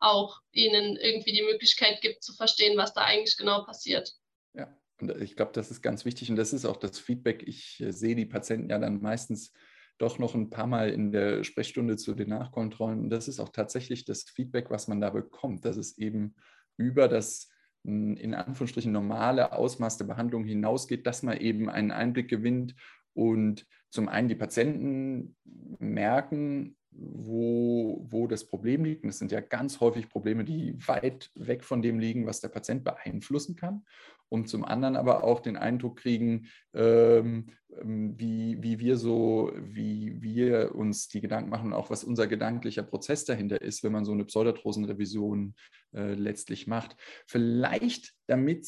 auch 0.00 0.38
ihnen 0.52 0.96
irgendwie 0.96 1.32
die 1.32 1.42
Möglichkeit 1.42 2.00
gibt 2.00 2.22
zu 2.22 2.32
verstehen, 2.32 2.76
was 2.76 2.94
da 2.94 3.02
eigentlich 3.02 3.36
genau 3.36 3.64
passiert. 3.64 4.12
Ja, 4.54 4.68
und 5.00 5.10
ich 5.20 5.36
glaube, 5.36 5.52
das 5.54 5.70
ist 5.70 5.82
ganz 5.82 6.04
wichtig 6.04 6.30
und 6.30 6.36
das 6.36 6.52
ist 6.52 6.64
auch 6.64 6.76
das 6.76 6.98
Feedback. 6.98 7.44
Ich 7.46 7.80
äh, 7.80 7.92
sehe 7.92 8.16
die 8.16 8.26
Patienten 8.26 8.70
ja 8.70 8.78
dann 8.78 9.00
meistens 9.00 9.52
doch 9.98 10.18
noch 10.18 10.34
ein 10.34 10.50
paar 10.50 10.66
Mal 10.66 10.90
in 10.90 11.10
der 11.10 11.42
Sprechstunde 11.44 11.96
zu 11.96 12.14
den 12.14 12.28
Nachkontrollen. 12.28 13.00
Und 13.00 13.10
das 13.10 13.28
ist 13.28 13.40
auch 13.40 13.48
tatsächlich 13.48 14.04
das 14.04 14.22
Feedback, 14.22 14.70
was 14.70 14.88
man 14.88 15.00
da 15.00 15.10
bekommt, 15.10 15.64
dass 15.64 15.76
es 15.76 15.98
eben 15.98 16.34
über 16.76 17.08
das 17.08 17.50
hm, 17.84 18.16
in 18.16 18.34
Anführungsstrichen 18.34 18.92
normale 18.92 19.52
Ausmaß 19.52 19.98
der 19.98 20.06
Behandlung 20.06 20.44
hinausgeht, 20.44 21.06
dass 21.06 21.22
man 21.22 21.38
eben 21.38 21.68
einen 21.68 21.90
Einblick 21.90 22.28
gewinnt 22.28 22.74
und 23.14 23.66
zum 23.90 24.08
einen 24.08 24.28
die 24.28 24.34
Patienten 24.34 25.36
merken, 25.78 26.76
wo, 26.90 28.04
wo 28.08 28.26
das 28.26 28.46
Problem 28.46 28.84
liegt. 28.84 29.04
Und 29.04 29.10
es 29.10 29.18
sind 29.18 29.32
ja 29.32 29.40
ganz 29.40 29.80
häufig 29.80 30.08
Probleme, 30.08 30.44
die 30.44 30.74
weit 30.86 31.30
weg 31.34 31.64
von 31.64 31.82
dem 31.82 31.98
liegen, 31.98 32.26
was 32.26 32.40
der 32.40 32.48
Patient 32.48 32.84
beeinflussen 32.84 33.56
kann. 33.56 33.84
Und 34.28 34.48
zum 34.48 34.64
anderen 34.64 34.96
aber 34.96 35.24
auch 35.24 35.40
den 35.40 35.56
Eindruck 35.56 35.98
kriegen, 35.98 36.48
ähm, 36.74 37.46
ähm, 37.80 38.18
wie, 38.18 38.62
wie 38.62 38.78
wir 38.78 38.96
so, 38.96 39.52
wie 39.56 40.20
wir 40.20 40.74
uns 40.74 41.08
die 41.08 41.20
Gedanken 41.20 41.50
machen, 41.50 41.72
auch 41.72 41.90
was 41.90 42.04
unser 42.04 42.26
gedanklicher 42.26 42.82
Prozess 42.82 43.24
dahinter 43.24 43.60
ist, 43.62 43.82
wenn 43.84 43.92
man 43.92 44.04
so 44.04 44.12
eine 44.12 44.24
Pseudarthrosenrevision 44.24 45.54
äh, 45.94 46.14
letztlich 46.14 46.66
macht. 46.66 46.96
Vielleicht, 47.26 48.14
damit 48.26 48.66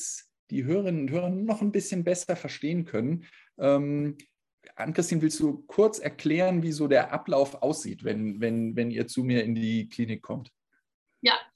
die 0.50 0.64
Hörerinnen 0.64 1.02
und 1.02 1.10
Hörer 1.10 1.30
noch 1.30 1.62
ein 1.62 1.72
bisschen 1.72 2.04
besser 2.04 2.36
verstehen 2.36 2.84
können, 2.84 3.24
ähm, 3.58 4.16
Ann-Christine, 4.76 5.22
willst 5.22 5.40
du 5.40 5.62
kurz 5.66 5.98
erklären, 5.98 6.62
wie 6.62 6.72
so 6.72 6.86
der 6.86 7.12
Ablauf 7.12 7.62
aussieht, 7.62 8.04
wenn, 8.04 8.40
wenn, 8.40 8.76
wenn 8.76 8.90
ihr 8.90 9.06
zu 9.06 9.24
mir 9.24 9.44
in 9.44 9.54
die 9.54 9.88
Klinik 9.88 10.22
kommt? 10.22 10.50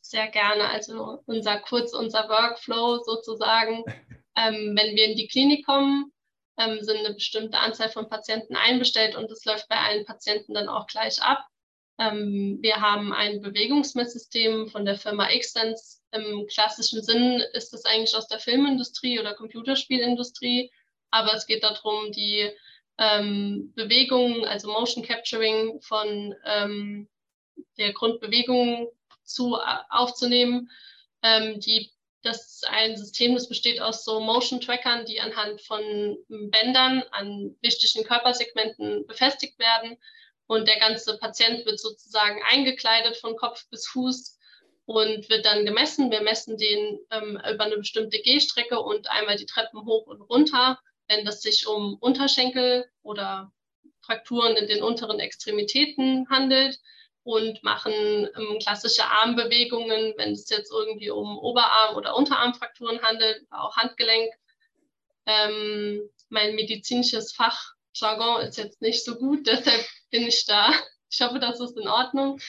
Sehr 0.04 0.28
gerne. 0.28 0.68
Also 0.68 1.22
unser 1.24 1.60
kurz 1.60 1.94
unser 1.94 2.28
Workflow 2.28 3.02
sozusagen. 3.02 3.84
Ähm, 4.36 4.74
wenn 4.76 4.96
wir 4.96 5.04
in 5.04 5.16
die 5.16 5.28
Klinik 5.28 5.64
kommen, 5.64 6.12
ähm, 6.58 6.82
sind 6.82 6.96
eine 6.96 7.14
bestimmte 7.14 7.56
Anzahl 7.56 7.88
von 7.88 8.08
Patienten 8.08 8.56
einbestellt 8.56 9.14
und 9.14 9.30
das 9.30 9.44
läuft 9.44 9.68
bei 9.68 9.76
allen 9.76 10.04
Patienten 10.04 10.54
dann 10.54 10.68
auch 10.68 10.88
gleich 10.88 11.22
ab. 11.22 11.46
Ähm, 12.00 12.58
wir 12.60 12.80
haben 12.80 13.12
ein 13.12 13.42
Bewegungsmesssystem 13.42 14.70
von 14.70 14.84
der 14.84 14.96
Firma 14.96 15.28
Xsense. 15.28 16.00
Im 16.10 16.48
klassischen 16.48 17.00
Sinn 17.00 17.44
ist 17.52 17.72
das 17.72 17.84
eigentlich 17.84 18.16
aus 18.16 18.26
der 18.26 18.40
Filmindustrie 18.40 19.20
oder 19.20 19.34
Computerspielindustrie, 19.34 20.68
aber 21.12 21.34
es 21.34 21.46
geht 21.46 21.62
darum, 21.62 22.10
die 22.10 22.50
ähm, 22.98 23.72
Bewegungen, 23.76 24.44
also 24.46 24.66
Motion 24.66 25.04
Capturing 25.04 25.80
von 25.80 26.34
ähm, 26.44 27.08
der 27.78 27.92
Grundbewegung 27.92 28.90
zu, 29.24 29.56
äh, 29.56 29.60
aufzunehmen. 29.90 30.70
Ähm, 31.22 31.60
die, 31.60 31.92
das 32.22 32.54
ist 32.54 32.68
ein 32.68 32.96
System, 32.96 33.34
das 33.34 33.48
besteht 33.48 33.80
aus 33.80 34.04
so 34.04 34.20
Motion 34.20 34.60
Trackern, 34.60 35.04
die 35.04 35.20
anhand 35.20 35.60
von 35.60 36.16
Bändern 36.28 37.02
an 37.10 37.56
wichtigen 37.60 38.04
Körpersegmenten 38.04 39.06
befestigt 39.06 39.58
werden. 39.58 39.96
Und 40.46 40.68
der 40.68 40.78
ganze 40.78 41.18
Patient 41.18 41.64
wird 41.64 41.80
sozusagen 41.80 42.40
eingekleidet 42.50 43.16
von 43.16 43.36
Kopf 43.36 43.68
bis 43.70 43.86
Fuß 43.86 44.38
und 44.86 45.28
wird 45.30 45.46
dann 45.46 45.64
gemessen. 45.64 46.10
Wir 46.10 46.22
messen 46.22 46.58
den 46.58 46.98
ähm, 47.10 47.40
über 47.50 47.64
eine 47.64 47.78
bestimmte 47.78 48.18
Gehstrecke 48.20 48.80
und 48.80 49.10
einmal 49.10 49.36
die 49.36 49.46
Treppen 49.46 49.84
hoch 49.86 50.06
und 50.06 50.20
runter, 50.22 50.78
wenn 51.08 51.26
es 51.26 51.42
sich 51.42 51.66
um 51.66 51.96
Unterschenkel 52.00 52.86
oder 53.02 53.52
Frakturen 54.02 54.56
in 54.56 54.66
den 54.66 54.82
unteren 54.82 55.20
Extremitäten 55.20 56.28
handelt 56.28 56.78
und 57.24 57.62
machen 57.62 57.92
ähm, 57.92 58.58
klassische 58.60 59.04
Armbewegungen, 59.04 60.14
wenn 60.16 60.32
es 60.32 60.48
jetzt 60.50 60.70
irgendwie 60.70 61.10
um 61.10 61.38
Oberarm- 61.38 61.96
oder 61.96 62.14
Unterarmfrakturen 62.16 63.02
handelt, 63.02 63.46
auch 63.50 63.76
Handgelenk. 63.76 64.32
Ähm, 65.26 66.02
mein 66.28 66.54
medizinisches 66.54 67.32
Fachjargon 67.32 68.42
ist 68.42 68.58
jetzt 68.58 68.82
nicht 68.82 69.04
so 69.04 69.16
gut, 69.16 69.46
deshalb 69.46 69.84
bin 70.10 70.26
ich 70.26 70.44
da. 70.44 70.72
Ich 71.10 71.20
hoffe, 71.20 71.38
das 71.38 71.60
ist 71.60 71.76
in 71.78 71.88
Ordnung. 71.88 72.40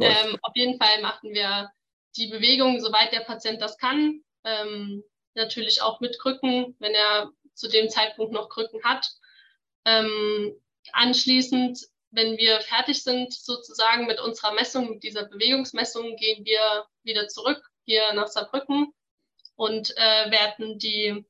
Ähm, 0.00 0.38
auf 0.42 0.56
jeden 0.56 0.78
Fall 0.78 1.02
machen 1.02 1.34
wir 1.34 1.70
die 2.16 2.28
Bewegung, 2.28 2.80
soweit 2.80 3.12
der 3.12 3.20
Patient 3.20 3.60
das 3.60 3.76
kann. 3.76 4.22
Ähm, 4.44 5.04
natürlich 5.34 5.82
auch 5.82 6.00
mit 6.00 6.18
Krücken, 6.18 6.74
wenn 6.78 6.94
er 6.94 7.30
zu 7.54 7.68
dem 7.68 7.90
Zeitpunkt 7.90 8.32
noch 8.32 8.48
Krücken 8.48 8.82
hat. 8.82 9.10
Ähm, 9.84 10.54
anschließend, 10.92 11.86
wenn 12.12 12.36
wir 12.36 12.60
fertig 12.60 13.02
sind 13.02 13.32
sozusagen 13.32 14.06
mit 14.06 14.20
unserer 14.20 14.52
Messung, 14.52 14.90
mit 14.90 15.02
dieser 15.02 15.24
Bewegungsmessung, 15.24 16.16
gehen 16.16 16.44
wir 16.44 16.86
wieder 17.02 17.26
zurück 17.28 17.62
hier 17.84 18.12
nach 18.12 18.28
Saarbrücken 18.28 18.92
und 19.56 19.96
äh, 19.96 20.30
werten 20.30 20.78
die 20.78 21.24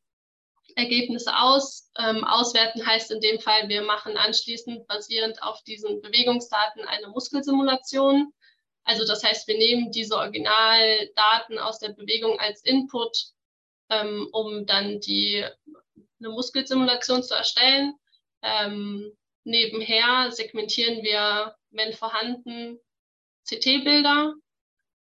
Ergebnisse 0.74 1.36
aus. 1.36 1.90
Ähm, 1.98 2.24
auswerten 2.24 2.84
heißt 2.84 3.10
in 3.12 3.20
dem 3.20 3.40
Fall, 3.40 3.68
wir 3.68 3.82
machen 3.82 4.16
anschließend 4.16 4.86
basierend 4.88 5.42
auf 5.42 5.62
diesen 5.62 6.00
Bewegungsdaten 6.00 6.84
eine 6.84 7.08
Muskelsimulation. 7.08 8.32
Also 8.84 9.06
das 9.06 9.22
heißt, 9.22 9.46
wir 9.46 9.56
nehmen 9.56 9.92
diese 9.92 10.16
Originaldaten 10.16 11.58
aus 11.58 11.78
der 11.78 11.90
Bewegung 11.90 12.40
als 12.40 12.64
Input, 12.64 13.16
ähm, 13.88 14.28
um 14.32 14.66
dann 14.66 14.98
die, 14.98 15.44
eine 16.18 16.28
Muskelsimulation 16.30 17.22
zu 17.22 17.34
erstellen. 17.34 17.94
Ähm, 18.42 19.16
nebenher 19.44 20.30
segmentieren 20.30 21.02
wir, 21.02 21.56
wenn 21.70 21.92
vorhanden, 21.92 22.78
CT-Bilder. 23.48 24.34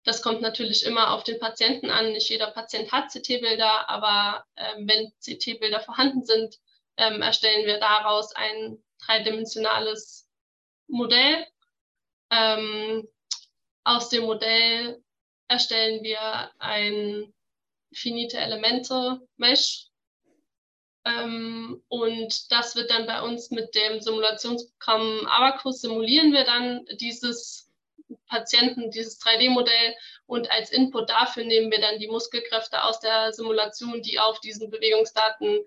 Das 0.04 0.22
kommt 0.22 0.40
natürlich 0.40 0.84
immer 0.84 1.12
auf 1.12 1.24
den 1.24 1.38
Patienten 1.40 1.90
an. 1.90 2.12
Nicht 2.12 2.28
jeder 2.28 2.50
Patient 2.50 2.92
hat 2.92 3.10
CT-Bilder, 3.12 3.88
aber 3.88 4.44
ähm, 4.56 4.88
wenn 4.88 5.12
CT-Bilder 5.20 5.80
vorhanden 5.80 6.24
sind, 6.24 6.56
ähm, 6.96 7.22
erstellen 7.22 7.66
wir 7.66 7.78
daraus 7.78 8.34
ein 8.34 8.82
dreidimensionales 9.04 10.28
Modell. 10.88 11.46
Ähm, 12.30 13.08
aus 13.84 14.08
dem 14.08 14.24
Modell 14.24 15.02
erstellen 15.48 16.02
wir 16.02 16.50
ein 16.58 17.32
finite 17.92 18.38
Elemente 18.38 19.20
Mesh. 19.36 19.85
Ähm, 21.06 21.82
und 21.88 22.50
das 22.50 22.74
wird 22.74 22.90
dann 22.90 23.06
bei 23.06 23.22
uns 23.22 23.50
mit 23.50 23.74
dem 23.76 24.00
Simulationsprogramm 24.00 25.26
Abacus 25.26 25.80
simulieren 25.80 26.32
wir 26.32 26.44
dann 26.44 26.84
dieses 27.00 27.70
Patienten, 28.26 28.90
dieses 28.90 29.20
3D-Modell 29.20 29.94
und 30.26 30.50
als 30.50 30.70
Input 30.70 31.08
dafür 31.08 31.44
nehmen 31.44 31.70
wir 31.70 31.80
dann 31.80 32.00
die 32.00 32.08
Muskelkräfte 32.08 32.82
aus 32.82 32.98
der 32.98 33.32
Simulation, 33.32 34.02
die 34.02 34.18
auf 34.18 34.40
diesen 34.40 34.68
Bewegungsdaten 34.68 35.60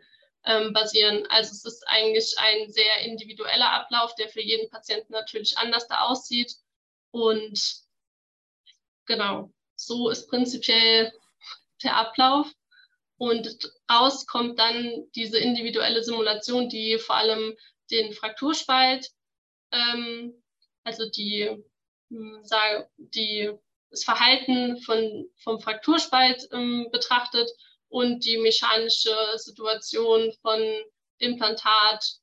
ähm, 0.43 0.73
basieren. 0.73 1.25
Also 1.29 1.51
es 1.51 1.63
ist 1.63 1.87
eigentlich 1.87 2.35
ein 2.37 2.69
sehr 2.69 2.99
individueller 3.05 3.71
Ablauf, 3.71 4.15
der 4.15 4.27
für 4.27 4.41
jeden 4.41 4.69
Patienten 4.69 5.13
natürlich 5.13 5.57
anders 5.57 5.87
da 5.87 6.01
aussieht. 6.01 6.53
Und 7.11 7.81
genau, 9.05 9.51
so 9.75 10.09
ist 10.09 10.29
prinzipiell 10.29 11.13
der 11.83 11.95
Ablauf. 11.95 12.47
Und 13.19 13.73
raus 13.91 14.25
kommt 14.27 14.57
dann 14.59 15.11
diese 15.13 15.37
individuelle 15.37 16.01
Simulation, 16.01 16.69
die 16.69 16.97
vor 16.97 17.17
allem 17.17 17.53
den 17.91 18.13
Frakturspalt, 18.13 19.09
ähm, 19.73 20.41
also 20.85 21.09
die, 21.09 21.49
hm, 22.09 22.39
sage, 22.43 22.89
die, 22.95 23.51
das 23.89 24.05
Verhalten 24.05 24.81
von, 24.83 25.29
vom 25.43 25.59
Frakturspalt 25.59 26.47
ähm, 26.53 26.87
betrachtet 26.93 27.51
und 27.89 28.23
die 28.23 28.37
mechanische 28.37 29.13
Situation 29.35 30.31
von 30.41 30.61
Implantat 31.17 32.19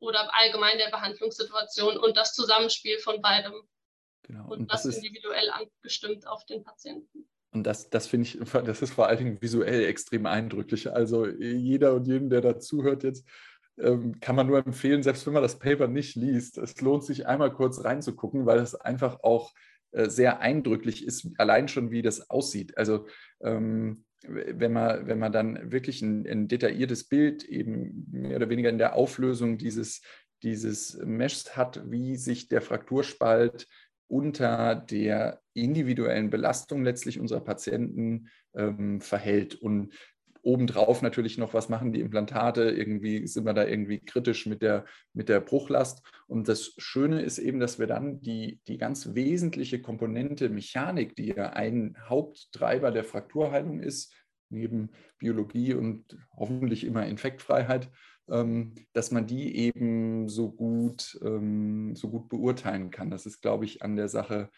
oder 0.00 0.28
allgemein 0.34 0.76
der 0.76 0.90
Behandlungssituation 0.90 1.96
und 1.96 2.14
das 2.18 2.34
Zusammenspiel 2.34 2.98
von 2.98 3.22
beidem. 3.22 3.54
Genau. 4.24 4.44
Und, 4.44 4.60
und 4.60 4.70
das, 4.70 4.82
das 4.82 4.96
ist 4.96 4.98
individuell 4.98 5.48
abgestimmt 5.48 6.26
auf 6.26 6.44
den 6.44 6.62
Patienten. 6.62 7.26
Und 7.56 7.62
das, 7.64 7.90
das 7.90 8.06
finde 8.06 8.28
ich, 8.28 8.38
das 8.64 8.82
ist 8.82 8.92
vor 8.92 9.08
allen 9.08 9.18
Dingen 9.18 9.42
visuell 9.42 9.84
extrem 9.84 10.26
eindrücklich. 10.26 10.92
Also 10.92 11.26
jeder 11.26 11.94
und 11.94 12.06
jeden, 12.06 12.30
der 12.30 12.42
dazuhört 12.42 13.02
jetzt, 13.02 13.26
ähm, 13.78 14.20
kann 14.20 14.36
man 14.36 14.46
nur 14.46 14.64
empfehlen, 14.64 15.02
selbst 15.02 15.26
wenn 15.26 15.34
man 15.34 15.42
das 15.42 15.58
Paper 15.58 15.88
nicht 15.88 16.16
liest, 16.16 16.58
es 16.58 16.80
lohnt 16.80 17.04
sich 17.04 17.26
einmal 17.26 17.52
kurz 17.52 17.84
reinzugucken, 17.84 18.46
weil 18.46 18.58
es 18.58 18.74
einfach 18.74 19.22
auch 19.22 19.52
äh, 19.92 20.08
sehr 20.08 20.40
eindrücklich 20.40 21.04
ist, 21.04 21.28
allein 21.38 21.68
schon 21.68 21.90
wie 21.90 22.02
das 22.02 22.30
aussieht. 22.30 22.76
Also 22.78 23.06
ähm, 23.42 24.04
wenn 24.22 24.72
man, 24.72 25.06
wenn 25.06 25.18
man 25.18 25.32
dann 25.32 25.72
wirklich 25.72 26.02
ein, 26.02 26.26
ein, 26.26 26.48
detailliertes 26.48 27.04
Bild 27.04 27.44
eben 27.44 28.06
mehr 28.10 28.36
oder 28.36 28.48
weniger 28.48 28.70
in 28.70 28.78
der 28.78 28.94
Auflösung 28.94 29.58
dieses, 29.58 30.00
dieses 30.42 30.98
Meshs 31.04 31.56
hat, 31.56 31.82
wie 31.90 32.16
sich 32.16 32.48
der 32.48 32.62
Frakturspalt 32.62 33.68
unter 34.08 34.74
der 34.74 35.40
individuellen 35.54 36.30
Belastung 36.30 36.84
letztlich 36.84 37.18
unserer 37.18 37.40
Patienten 37.40 38.28
ähm, 38.54 39.00
verhält. 39.00 39.54
Und 39.54 39.92
obendrauf 40.42 41.02
natürlich 41.02 41.38
noch, 41.38 41.54
was 41.54 41.68
machen 41.68 41.92
die 41.92 42.00
Implantate? 42.00 42.70
Irgendwie 42.70 43.26
sind 43.26 43.44
wir 43.44 43.52
da 43.52 43.66
irgendwie 43.66 43.98
kritisch 43.98 44.46
mit 44.46 44.62
der, 44.62 44.84
mit 45.12 45.28
der 45.28 45.40
Bruchlast. 45.40 46.06
Und 46.28 46.46
das 46.46 46.74
Schöne 46.78 47.22
ist 47.22 47.38
eben, 47.38 47.58
dass 47.58 47.80
wir 47.80 47.88
dann 47.88 48.20
die, 48.20 48.60
die 48.68 48.78
ganz 48.78 49.14
wesentliche 49.14 49.82
Komponente 49.82 50.48
Mechanik, 50.48 51.16
die 51.16 51.34
ja 51.34 51.50
ein 51.50 51.96
Haupttreiber 52.08 52.92
der 52.92 53.02
Frakturheilung 53.02 53.80
ist, 53.80 54.14
neben 54.48 54.90
Biologie 55.18 55.74
und 55.74 56.16
hoffentlich 56.36 56.84
immer 56.84 57.06
Infektfreiheit, 57.06 57.90
dass 58.28 59.12
man 59.12 59.26
die 59.26 59.56
eben 59.56 60.28
so 60.28 60.50
gut, 60.50 61.16
ähm, 61.22 61.94
so 61.94 62.10
gut 62.10 62.28
beurteilen 62.28 62.90
kann. 62.90 63.08
Das 63.08 63.24
ist, 63.24 63.40
glaube 63.40 63.64
ich, 63.64 63.82
an 63.82 63.94
der 63.94 64.08
Sache 64.08 64.50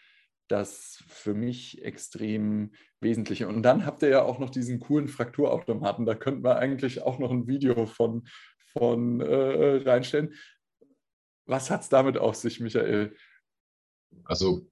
das 0.49 1.03
für 1.07 1.33
mich 1.33 1.83
extrem 1.83 2.71
Wesentliche. 2.99 3.47
Und 3.47 3.63
dann 3.63 3.85
habt 3.85 4.01
ihr 4.01 4.09
ja 4.09 4.23
auch 4.23 4.39
noch 4.39 4.49
diesen 4.49 4.79
coolen 4.79 5.07
Frakturautomaten. 5.07 6.05
Da 6.05 6.15
könnten 6.15 6.43
wir 6.43 6.57
eigentlich 6.57 7.03
auch 7.03 7.19
noch 7.19 7.31
ein 7.31 7.47
Video 7.47 7.85
von, 7.85 8.27
von 8.73 9.21
äh, 9.21 9.83
reinstellen. 9.87 10.33
Was 11.45 11.69
hat 11.69 11.81
es 11.81 11.89
damit 11.89 12.17
auf 12.17 12.35
sich, 12.35 12.59
Michael? 12.59 13.15
Also 14.23 14.67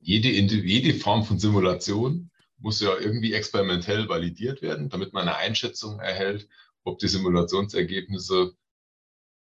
jede, 0.00 0.28
jede 0.28 0.94
Form 0.98 1.24
von 1.24 1.38
Simulation 1.38 2.30
muss 2.58 2.80
ja 2.80 2.96
irgendwie 2.98 3.32
experimentell 3.32 4.08
validiert 4.08 4.62
werden, 4.62 4.88
damit 4.88 5.12
man 5.12 5.28
eine 5.28 5.36
Einschätzung 5.36 6.00
erhält, 6.00 6.48
ob 6.84 6.98
die 6.98 7.08
Simulationsergebnisse 7.08 8.54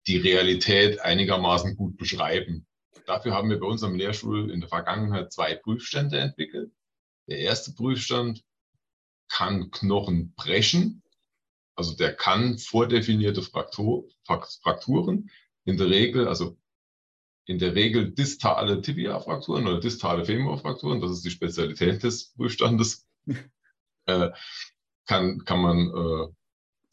die 0.07 0.17
Realität 0.17 1.01
einigermaßen 1.01 1.77
gut 1.77 1.97
beschreiben. 1.97 2.67
Dafür 3.07 3.33
haben 3.33 3.51
wir 3.51 3.61
bei 3.61 3.67
unserem 3.67 3.95
Lehrstuhl 3.95 4.51
in 4.51 4.61
der 4.61 4.69
Vergangenheit 4.69 5.33
zwei 5.33 5.55
Prüfstände 5.55 6.19
entwickelt. 6.19 6.73
Der 7.27 7.39
erste 7.39 7.73
Prüfstand 7.73 8.43
kann 9.29 9.71
Knochen 9.71 10.33
brechen, 10.35 11.03
also 11.75 11.95
der 11.95 12.15
kann 12.15 12.59
vordefinierte 12.59 13.43
Fraktur, 13.43 14.09
Frakturen, 14.25 15.31
in 15.65 15.77
der 15.77 15.89
Regel, 15.89 16.27
also 16.27 16.59
in 17.45 17.59
der 17.59 17.75
Regel 17.75 18.11
distale 18.11 18.83
Tibia-Frakturen 18.83 19.67
oder 19.67 19.81
distale 19.81 20.25
Femur-Frakturen, 20.25 21.01
das 21.01 21.13
ist 21.13 21.25
die 21.25 21.31
Spezialität 21.31 22.03
des 22.03 22.33
Prüfstandes, 22.35 23.07
äh, 24.07 24.31
kann, 25.07 25.45
kann 25.45 25.61
man 25.61 25.79
äh, 25.79 26.35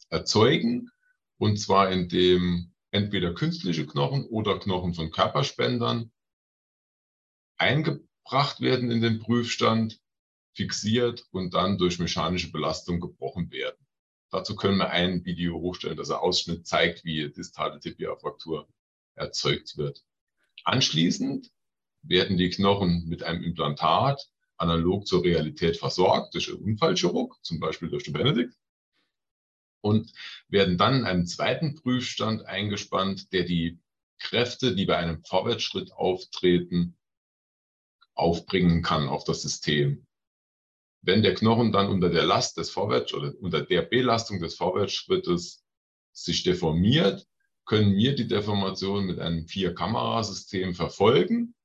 erzeugen. 0.08 0.90
Und 1.38 1.58
zwar 1.58 1.90
indem 1.90 2.72
entweder 2.90 3.34
künstliche 3.34 3.86
Knochen 3.86 4.24
oder 4.26 4.58
Knochen 4.58 4.94
von 4.94 5.10
Körperspendern 5.10 6.10
eingebracht 7.58 8.60
werden 8.60 8.90
in 8.90 9.00
den 9.00 9.18
Prüfstand, 9.18 10.00
fixiert 10.54 11.26
und 11.32 11.52
dann 11.52 11.76
durch 11.76 11.98
mechanische 11.98 12.50
Belastung 12.50 13.00
gebrochen 13.00 13.50
werden. 13.50 13.76
Dazu 14.30 14.56
können 14.56 14.78
wir 14.78 14.90
ein 14.90 15.24
Video 15.24 15.60
hochstellen, 15.60 15.96
das 15.96 16.10
ein 16.10 16.16
Ausschnitt 16.16 16.66
zeigt, 16.66 17.04
wie 17.04 17.30
distale 17.30 17.78
Tibia-Fraktur 17.78 18.66
erzeugt 19.14 19.76
wird. 19.76 20.02
Anschließend 20.64 21.50
werden 22.02 22.36
die 22.36 22.50
Knochen 22.50 23.06
mit 23.06 23.22
einem 23.22 23.42
Implantat 23.42 24.28
analog 24.56 25.06
zur 25.06 25.22
Realität 25.22 25.76
versorgt 25.76 26.34
durch 26.34 26.48
einen 26.48 26.62
Unfallchirurg, 26.62 27.36
zum 27.42 27.60
Beispiel 27.60 27.90
durch 27.90 28.04
den 28.04 28.14
Benedikt, 28.14 28.54
und 29.86 30.12
werden 30.48 30.76
dann 30.76 30.96
in 30.96 31.04
einem 31.04 31.26
zweiten 31.26 31.76
Prüfstand 31.76 32.44
eingespannt, 32.44 33.32
der 33.32 33.44
die 33.44 33.78
Kräfte, 34.18 34.74
die 34.74 34.84
bei 34.84 34.96
einem 34.96 35.22
Vorwärtsschritt 35.24 35.92
auftreten, 35.92 36.96
aufbringen 38.14 38.82
kann 38.82 39.08
auf 39.08 39.24
das 39.24 39.42
System. 39.42 40.06
Wenn 41.02 41.22
der 41.22 41.34
Knochen 41.34 41.70
dann 41.70 41.88
unter 41.88 42.10
der 42.10 42.24
Last 42.24 42.56
des 42.56 42.70
Vorwärts 42.70 43.14
oder 43.14 43.32
unter 43.40 43.62
der 43.62 43.82
Belastung 43.82 44.40
des 44.40 44.56
Vorwärtsschrittes 44.56 45.64
sich 46.12 46.42
deformiert, 46.42 47.26
können 47.64 47.94
wir 47.96 48.16
die 48.16 48.26
Deformation 48.26 49.06
mit 49.06 49.20
einem 49.20 49.46
Vier-Kamerasystem 49.46 50.74
verfolgen 50.74 51.55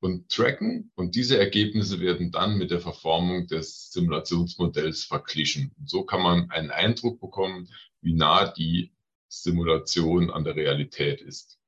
und 0.00 0.28
tracken. 0.28 0.90
Und 0.94 1.14
diese 1.14 1.38
Ergebnisse 1.38 2.00
werden 2.00 2.30
dann 2.30 2.58
mit 2.58 2.70
der 2.70 2.80
Verformung 2.80 3.46
des 3.46 3.90
Simulationsmodells 3.92 5.04
verglichen. 5.04 5.72
Und 5.78 5.88
so 5.90 6.04
kann 6.04 6.22
man 6.22 6.50
einen 6.50 6.70
Eindruck 6.70 7.20
bekommen, 7.20 7.68
wie 8.00 8.14
nah 8.14 8.50
die 8.50 8.92
Simulation 9.28 10.30
an 10.30 10.44
der 10.44 10.56
Realität 10.56 11.20
ist. 11.20 11.58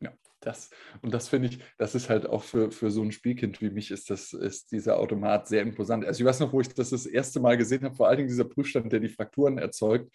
Ja, 0.00 0.12
das, 0.40 0.70
und 1.02 1.12
das 1.12 1.28
finde 1.28 1.48
ich, 1.48 1.58
das 1.78 1.94
ist 1.94 2.08
halt 2.08 2.26
auch 2.26 2.42
für, 2.42 2.70
für 2.70 2.90
so 2.90 3.02
ein 3.02 3.12
Spielkind 3.12 3.60
wie 3.60 3.70
mich, 3.70 3.90
ist, 3.90 4.10
das, 4.10 4.32
ist 4.32 4.72
dieser 4.72 4.98
Automat 4.98 5.46
sehr 5.46 5.62
imposant. 5.62 6.04
Also 6.04 6.20
ich 6.20 6.26
weiß 6.26 6.40
noch, 6.40 6.52
wo 6.52 6.60
ich 6.60 6.68
das 6.68 6.90
das 6.90 7.06
erste 7.06 7.40
Mal 7.40 7.56
gesehen 7.56 7.84
habe, 7.84 7.94
vor 7.94 8.08
allen 8.08 8.18
Dingen 8.18 8.28
dieser 8.28 8.44
Prüfstand, 8.44 8.92
der 8.92 9.00
die 9.00 9.08
Frakturen 9.08 9.58
erzeugt, 9.58 10.10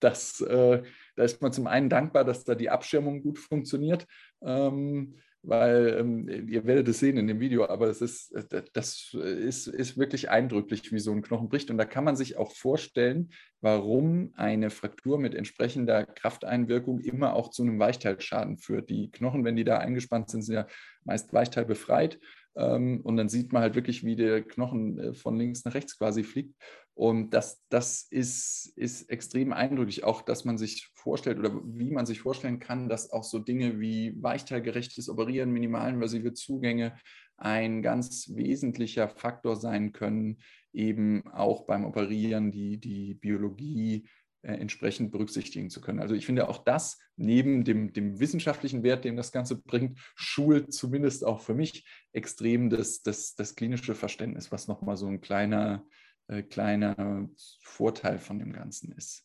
das, 0.00 0.40
äh, 0.42 0.82
da 1.16 1.24
ist 1.24 1.40
man 1.42 1.52
zum 1.52 1.66
einen 1.66 1.88
dankbar, 1.88 2.24
dass 2.24 2.44
da 2.44 2.54
die 2.54 2.70
Abschirmung 2.70 3.22
gut 3.22 3.38
funktioniert, 3.38 4.06
ähm, 4.42 5.14
weil 5.46 5.96
ähm, 5.98 6.48
ihr 6.48 6.64
werdet 6.64 6.88
es 6.88 7.00
sehen 7.00 7.18
in 7.18 7.26
dem 7.26 7.38
Video, 7.38 7.66
aber 7.66 7.86
das 7.86 8.00
ist, 8.00 8.32
äh, 8.32 8.62
das 8.72 9.14
ist, 9.14 9.66
ist 9.66 9.98
wirklich 9.98 10.30
eindrücklich, 10.30 10.90
wie 10.90 10.98
so 10.98 11.12
ein 11.12 11.22
Knochen 11.22 11.48
bricht. 11.48 11.70
Und 11.70 11.78
da 11.78 11.84
kann 11.84 12.04
man 12.04 12.16
sich 12.16 12.36
auch 12.36 12.52
vorstellen, 12.52 13.30
warum 13.60 14.32
eine 14.36 14.70
Fraktur 14.70 15.18
mit 15.18 15.34
entsprechender 15.34 16.06
Krafteinwirkung 16.06 17.00
immer 17.00 17.34
auch 17.34 17.50
zu 17.50 17.62
einem 17.62 17.78
Weichteilschaden 17.78 18.58
führt. 18.58 18.88
Die 18.88 19.10
Knochen, 19.10 19.44
wenn 19.44 19.56
die 19.56 19.64
da 19.64 19.78
eingespannt 19.78 20.30
sind, 20.30 20.42
sind 20.42 20.54
ja 20.54 20.66
meist 21.04 21.32
weichteilbefreit. 21.32 22.18
Ähm, 22.18 22.22
und 22.54 23.16
dann 23.16 23.28
sieht 23.28 23.52
man 23.52 23.62
halt 23.62 23.74
wirklich, 23.74 24.04
wie 24.04 24.14
der 24.14 24.42
Knochen 24.42 24.98
äh, 24.98 25.14
von 25.14 25.36
links 25.36 25.64
nach 25.64 25.74
rechts 25.74 25.98
quasi 25.98 26.22
fliegt. 26.22 26.54
Und 26.94 27.30
das, 27.34 27.60
das 27.68 28.06
ist, 28.08 28.72
ist 28.76 29.10
extrem 29.10 29.52
eindrücklich, 29.52 30.04
auch 30.04 30.22
dass 30.22 30.44
man 30.44 30.56
sich 30.56 30.88
vorstellt 30.94 31.40
oder 31.40 31.60
wie 31.64 31.90
man 31.90 32.06
sich 32.06 32.20
vorstellen 32.20 32.60
kann, 32.60 32.88
dass 32.88 33.10
auch 33.10 33.24
so 33.24 33.40
Dinge 33.40 33.80
wie 33.80 34.14
weichteilgerechtes 34.22 35.08
Operieren, 35.08 35.50
minimalinvasive 35.50 36.32
Zugänge 36.34 36.94
ein 37.36 37.82
ganz 37.82 38.30
wesentlicher 38.36 39.08
Faktor 39.08 39.56
sein 39.56 39.92
können, 39.92 40.38
eben 40.72 41.26
auch 41.32 41.66
beim 41.66 41.84
Operieren 41.84 42.52
die, 42.52 42.78
die 42.78 43.14
Biologie 43.14 44.06
entsprechend 44.44 45.10
berücksichtigen 45.10 45.70
zu 45.70 45.80
können. 45.80 46.00
Also 46.00 46.14
ich 46.14 46.26
finde 46.26 46.48
auch 46.48 46.58
das 46.64 46.98
neben 47.16 47.64
dem, 47.64 47.92
dem 47.92 48.20
wissenschaftlichen 48.20 48.82
Wert, 48.82 49.04
den 49.04 49.16
das 49.16 49.32
Ganze 49.32 49.56
bringt, 49.60 49.98
schult 50.14 50.72
zumindest 50.72 51.24
auch 51.24 51.40
für 51.40 51.54
mich 51.54 51.86
extrem 52.12 52.70
das, 52.70 53.02
das, 53.02 53.34
das 53.34 53.54
klinische 53.54 53.94
Verständnis, 53.94 54.52
was 54.52 54.68
nochmal 54.68 54.96
so 54.96 55.06
ein 55.06 55.20
kleiner, 55.20 55.86
äh, 56.28 56.42
kleiner 56.42 57.28
Vorteil 57.62 58.18
von 58.18 58.38
dem 58.38 58.52
Ganzen 58.52 58.92
ist. 58.92 59.24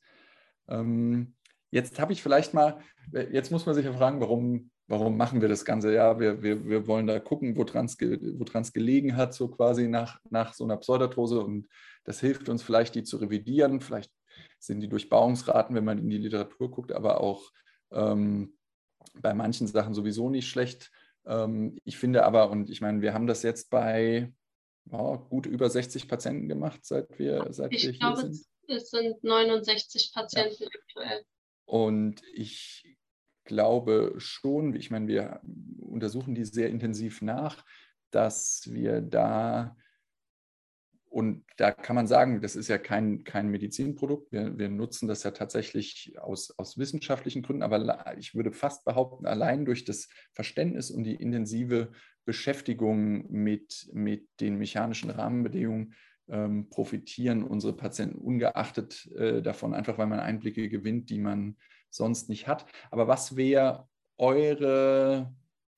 Ähm, 0.67 1.35
jetzt 1.71 1.99
habe 1.99 2.13
ich 2.13 2.23
vielleicht 2.23 2.53
mal, 2.53 2.79
äh, 3.13 3.27
jetzt 3.31 3.51
muss 3.51 3.65
man 3.65 3.75
sich 3.75 3.85
ja 3.85 3.93
fragen, 3.93 4.21
warum, 4.21 4.71
warum 4.88 5.17
machen 5.17 5.41
wir 5.41 5.49
das 5.49 5.65
Ganze? 5.65 5.93
Ja, 5.93 6.19
wir, 6.19 6.41
wir, 6.41 6.65
wir 6.65 6.88
wollen 6.88 7.07
da 7.07 7.19
gucken, 7.19 7.57
woran 7.57 7.85
es 7.85 7.99
wo 7.99 8.71
gelegen 8.73 9.17
hat, 9.17 9.33
so 9.33 9.49
quasi 9.49 9.88
nach, 9.88 10.19
nach 10.29 10.53
so 10.53 10.63
einer 10.63 10.77
Pseudarthrose 10.77 11.41
und 11.41 11.67
das 12.05 12.22
hilft 12.22 12.50
uns 12.50 12.63
vielleicht, 12.63 12.96
die 12.96 13.03
zu 13.03 13.17
revidieren. 13.17 13.81
Vielleicht 13.81 14.11
sind 14.59 14.81
die 14.81 14.89
Durchbauungsraten, 14.89 15.75
wenn 15.75 15.85
man 15.85 15.99
in 15.99 16.09
die 16.09 16.17
Literatur 16.17 16.71
guckt, 16.71 16.91
aber 16.91 17.21
auch 17.21 17.51
ähm, 17.91 18.57
bei 19.13 19.33
manchen 19.33 19.67
Sachen 19.67 19.93
sowieso 19.93 20.29
nicht 20.29 20.49
schlecht. 20.49 20.91
Ähm, 21.25 21.77
ich 21.83 21.97
finde 21.97 22.25
aber, 22.25 22.49
und 22.49 22.69
ich 22.69 22.81
meine, 22.81 23.01
wir 23.01 23.13
haben 23.13 23.27
das 23.27 23.43
jetzt 23.43 23.69
bei 23.69 24.31
oh, 24.91 25.17
gut 25.17 25.45
über 25.45 25.69
60 25.69 26.07
Patienten 26.07 26.47
gemacht, 26.47 26.79
seit 26.83 27.19
wir, 27.19 27.47
seit 27.51 27.73
ich 27.73 27.83
wir 27.83 27.91
hier 27.91 27.99
glaube, 27.99 28.21
sind. 28.21 28.45
Es 28.67 28.91
sind 28.91 29.23
69 29.23 30.11
Patienten 30.13 30.63
ja. 30.63 30.69
aktuell. 30.73 31.25
Und 31.65 32.21
ich 32.33 32.85
glaube 33.43 34.13
schon, 34.17 34.75
ich 34.75 34.91
meine, 34.91 35.07
wir 35.07 35.41
untersuchen 35.79 36.35
die 36.35 36.45
sehr 36.45 36.69
intensiv 36.69 37.21
nach, 37.21 37.65
dass 38.11 38.71
wir 38.71 39.01
da 39.01 39.75
und 41.09 41.43
da 41.57 41.72
kann 41.72 41.95
man 41.95 42.05
sagen, 42.05 42.39
das 42.41 42.55
ist 42.55 42.67
ja 42.67 42.77
kein, 42.77 43.24
kein 43.24 43.50
Medizinprodukt. 43.50 44.31
Wir, 44.31 44.57
wir 44.59 44.69
nutzen 44.69 45.07
das 45.07 45.24
ja 45.24 45.31
tatsächlich 45.31 46.13
aus, 46.19 46.53
aus 46.57 46.77
wissenschaftlichen 46.77 47.41
Gründen, 47.41 47.63
aber 47.63 48.15
ich 48.17 48.35
würde 48.35 48.51
fast 48.51 48.85
behaupten, 48.85 49.25
allein 49.25 49.65
durch 49.65 49.85
das 49.85 50.07
Verständnis 50.33 50.91
und 50.91 51.03
die 51.03 51.15
intensive 51.15 51.91
Beschäftigung 52.25 53.29
mit, 53.31 53.89
mit 53.91 54.27
den 54.39 54.59
mechanischen 54.59 55.09
Rahmenbedingungen 55.09 55.95
ähm, 56.29 56.69
profitieren 56.69 57.43
unsere 57.43 57.75
Patienten 57.75 58.19
ungeachtet 58.19 59.07
äh, 59.15 59.41
davon, 59.41 59.74
einfach 59.74 59.98
weil 59.98 60.05
man 60.05 60.19
Einblicke 60.19 60.69
gewinnt, 60.69 61.09
die 61.09 61.19
man 61.19 61.57
sonst 61.89 62.29
nicht 62.29 62.48
hat. 62.48 62.67
Aber 62.91 63.07
was 63.07 63.35
wäre 63.35 63.87
eure 64.17 65.33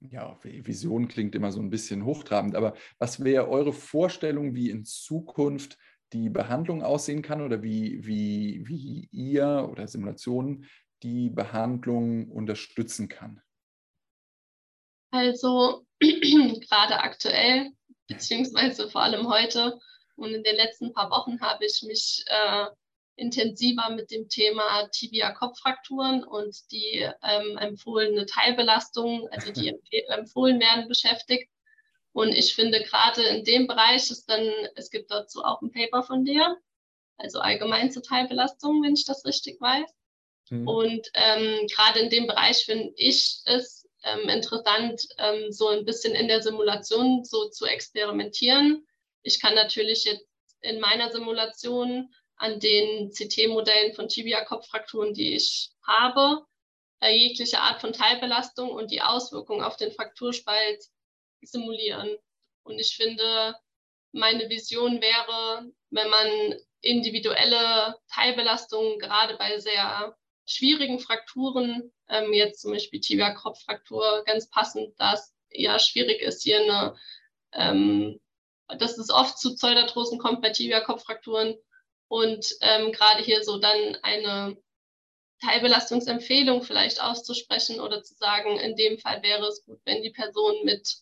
ja, 0.10 0.38
Vision 0.44 1.08
klingt 1.08 1.36
immer 1.36 1.52
so 1.52 1.62
ein 1.62 1.70
bisschen 1.70 2.06
hochtrabend, 2.06 2.56
aber 2.56 2.76
was 2.98 3.24
wäre 3.24 3.48
eure 3.48 3.74
Vorstellung, 3.74 4.56
wie 4.56 4.70
in 4.70 4.84
Zukunft 4.84 5.78
die 6.14 6.30
Behandlung 6.30 6.84
aussehen 6.84 7.22
kann 7.22 7.42
oder 7.42 7.64
wie, 7.64 8.06
wie, 8.06 8.68
wie 8.68 9.08
ihr 9.12 9.68
oder 9.72 9.88
Simulationen 9.88 10.66
die 11.04 11.30
Behandlung 11.30 12.30
unterstützen 12.30 13.08
kann? 13.08 13.42
Also 15.12 15.86
gerade 16.00 17.00
aktuell, 17.00 17.72
beziehungsweise 18.08 18.90
vor 18.90 19.04
allem 19.04 19.28
heute 19.30 19.80
und 20.16 20.34
in 20.34 20.44
den 20.44 20.56
letzten 20.56 20.94
paar 20.94 21.10
Wochen 21.10 21.40
habe 21.42 21.66
ich 21.66 21.84
mich 21.84 22.24
äh, 22.28 22.66
intensiver 23.16 23.90
mit 23.90 24.12
dem 24.12 24.30
Thema 24.30 24.88
Tibia-Kopffrakturen 24.92 26.24
und 26.24 26.72
die 26.72 27.08
ähm, 27.24 27.58
empfohlene 27.58 28.26
Teilbelastung, 28.26 29.28
also 29.30 29.52
die 29.52 29.76
empfohlen 30.08 30.60
werden, 30.60 30.88
beschäftigt. 30.88 31.50
Und 32.14 32.30
ich 32.30 32.56
finde 32.56 32.82
gerade 32.84 33.24
in 33.24 33.44
dem 33.44 33.68
Bereich 33.68 34.10
ist 34.12 34.26
dann, 34.30 34.50
es 34.76 34.90
gibt 34.90 35.12
dazu 35.12 35.44
auch 35.44 35.62
ein 35.62 35.72
Paper 35.72 36.04
von 36.04 36.26
dir, 36.26 36.58
also 37.18 37.40
allgemein 37.40 37.92
zur 37.92 38.04
Teilbelastung, 38.04 38.84
wenn 38.84 38.94
ich 38.94 39.06
das 39.06 39.26
richtig 39.26 39.62
weiß. 39.62 39.90
Mhm. 40.50 40.68
Und 40.68 41.08
ähm, 41.14 41.68
gerade 41.68 42.00
in 42.00 42.10
dem 42.10 42.28
Bereich 42.28 42.66
finde 42.66 42.92
ich 42.98 43.42
es 43.46 43.88
ähm, 44.04 44.30
interessant, 44.30 45.08
ähm, 45.18 45.52
so 45.52 45.68
ein 45.68 45.86
bisschen 45.86 46.14
in 46.16 46.28
der 46.28 46.42
Simulation 46.42 47.24
so 47.24 47.50
zu 47.50 47.66
experimentieren. 47.66 48.86
Ich 49.24 49.40
kann 49.40 49.56
natürlich 49.56 50.06
jetzt 50.06 50.26
in 50.62 50.80
meiner 50.80 51.12
Simulation 51.12 52.14
an 52.42 52.60
den 52.60 53.12
CT-Modellen 53.12 53.94
von 53.94 54.08
Tibia-Kopffrakturen, 54.08 55.14
die 55.14 55.36
ich 55.36 55.70
habe, 55.84 56.44
äh, 57.00 57.16
jegliche 57.16 57.60
Art 57.60 57.82
von 57.82 57.94
Teilbelastung 57.94 58.72
und 58.72 58.90
die 58.90 59.04
Auswirkungen 59.04 59.64
auf 59.64 59.78
den 59.78 59.92
Frakturspalt 59.92 60.84
simulieren. 61.44 62.18
Und 62.64 62.80
ich 62.80 62.96
finde, 62.96 63.56
meine 64.12 64.50
Vision 64.50 65.02
wäre, 65.02 65.72
wenn 65.92 66.10
man 66.10 66.56
individuelle 66.82 68.00
Teilbelastungen 68.12 68.98
gerade 68.98 69.38
bei 69.38 69.60
sehr 69.60 70.18
schwierigen 70.48 71.00
Frakturen, 71.00 71.94
ähm, 72.10 72.34
jetzt 72.34 72.62
zum 72.62 72.72
Beispiel 72.72 73.02
Tibia-Kopffraktur, 73.02 74.24
ganz 74.26 74.50
passend, 74.50 75.00
dass 75.00 75.32
ja 75.52 75.78
schwierig 75.78 76.24
ist, 76.24 76.42
hier 76.42 76.60
eine, 76.60 76.96
ähm, 77.52 78.20
dass 78.80 78.98
es 78.98 79.12
oft 79.12 79.38
zu 79.38 79.54
Pseudarthrosen 79.54 80.18
kommt 80.18 80.42
bei 80.42 80.50
Tibia-Kopffrakturen, 80.50 81.56
und 82.12 82.58
ähm, 82.60 82.92
gerade 82.92 83.24
hier 83.24 83.42
so 83.42 83.58
dann 83.58 83.98
eine 84.02 84.58
Teilbelastungsempfehlung 85.42 86.62
vielleicht 86.62 87.02
auszusprechen 87.02 87.80
oder 87.80 88.04
zu 88.04 88.16
sagen, 88.16 88.60
in 88.60 88.76
dem 88.76 89.00
Fall 89.00 89.24
wäre 89.24 89.48
es 89.48 89.64
gut, 89.64 89.80
wenn 89.86 90.04
die 90.04 90.10
Person 90.10 90.66
mit 90.66 90.98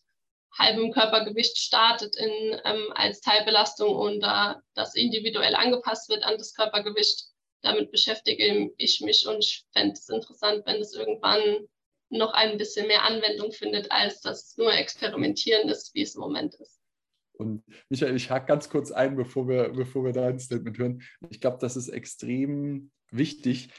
halbem 0.56 0.92
Körpergewicht 0.92 1.58
startet 1.58 2.16
in, 2.16 2.62
ähm, 2.64 2.94
als 2.94 3.22
Teilbelastung 3.22 3.96
und 3.96 4.20
da 4.20 4.62
das 4.76 4.94
individuell 4.94 5.56
angepasst 5.56 6.10
wird 6.10 6.24
an 6.24 6.38
das 6.38 6.54
Körpergewicht. 6.54 7.26
Damit 7.64 7.90
beschäftige 7.90 8.72
ich 8.78 9.02
mich 9.02 9.26
und 9.28 9.40
ich 9.40 9.66
fände 9.74 9.94
es 9.94 10.10
interessant, 10.10 10.64
wenn 10.68 10.80
es 10.80 10.94
irgendwann 10.94 11.68
noch 12.10 12.34
ein 12.34 12.60
bisschen 12.60 12.86
mehr 12.86 13.02
Anwendung 13.02 13.52
findet, 13.52 13.92
als 13.92 14.22
das 14.22 14.56
nur 14.58 14.72
Experimentieren 14.72 15.70
ist, 15.70 15.96
wie 15.96 16.04
es 16.04 16.14
im 16.14 16.22
Moment 16.22 16.54
ist. 16.54 16.79
Und 17.40 17.64
Michael, 17.88 18.16
ich 18.16 18.30
hake 18.30 18.48
ganz 18.48 18.70
kurz 18.70 18.92
ein, 18.92 19.16
bevor 19.16 19.48
wir, 19.48 19.70
bevor 19.70 20.04
wir 20.04 20.12
dein 20.12 20.40
Statement 20.40 20.78
hören. 20.78 21.02
Ich 21.30 21.40
glaube, 21.40 21.58
das 21.62 21.78
ist 21.78 21.88
extrem 21.88 22.92
wichtig. 23.12 23.70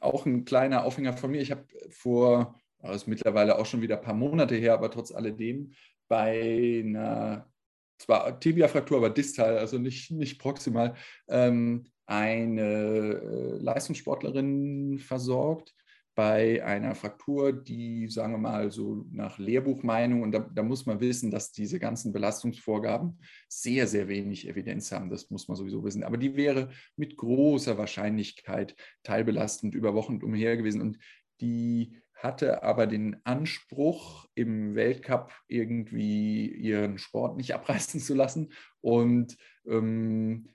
Auch 0.00 0.26
ein 0.26 0.44
kleiner 0.44 0.84
Aufhänger 0.84 1.14
von 1.14 1.30
mir. 1.30 1.40
Ich 1.40 1.50
habe 1.50 1.64
vor, 1.88 2.60
das 2.80 2.96
ist 2.96 3.06
mittlerweile 3.06 3.58
auch 3.58 3.64
schon 3.64 3.80
wieder 3.80 3.96
ein 3.96 4.04
paar 4.04 4.14
Monate 4.14 4.56
her, 4.56 4.74
aber 4.74 4.90
trotz 4.90 5.10
alledem, 5.10 5.72
bei 6.06 6.82
einer, 6.84 7.50
zwar 7.98 8.38
Tibia-Fraktur, 8.38 8.98
aber 8.98 9.10
distal, 9.10 9.56
also 9.56 9.78
nicht, 9.78 10.10
nicht 10.10 10.38
proximal, 10.38 10.94
ähm, 11.28 11.86
eine 12.04 12.62
äh, 12.62 13.58
Leistungssportlerin 13.58 14.98
versorgt 14.98 15.74
bei 16.18 16.64
einer 16.64 16.96
Fraktur, 16.96 17.52
die, 17.52 18.08
sagen 18.08 18.32
wir 18.32 18.38
mal, 18.38 18.72
so 18.72 19.06
nach 19.12 19.38
Lehrbuchmeinung, 19.38 20.22
und 20.22 20.32
da, 20.32 20.40
da, 20.40 20.64
muss 20.64 20.84
man 20.84 20.98
wissen, 20.98 21.30
dass 21.30 21.52
diese 21.52 21.78
ganzen 21.78 22.12
Belastungsvorgaben 22.12 23.20
sehr, 23.48 23.86
sehr 23.86 24.08
wenig 24.08 24.48
Evidenz 24.48 24.90
haben. 24.90 25.10
Das 25.10 25.30
muss 25.30 25.46
man 25.46 25.56
sowieso 25.56 25.84
wissen. 25.84 26.02
Aber 26.02 26.16
die 26.16 26.34
wäre 26.34 26.70
mit 26.96 27.16
großer 27.16 27.78
Wahrscheinlichkeit 27.78 28.74
teilbelastend 29.04 29.76
über 29.76 29.94
Wochen 29.94 30.20
umher 30.20 30.56
gewesen. 30.56 30.80
Und 30.80 30.98
die 31.40 32.02
hatte 32.14 32.64
aber 32.64 32.88
den 32.88 33.24
Anspruch, 33.24 34.26
im 34.34 34.74
Weltcup 34.74 35.32
irgendwie 35.46 36.48
ihren 36.48 36.98
Sport 36.98 37.36
nicht 37.36 37.54
abreißen 37.54 38.00
zu 38.00 38.14
lassen. 38.14 38.52
Und 38.80 39.36
ähm, 39.68 40.48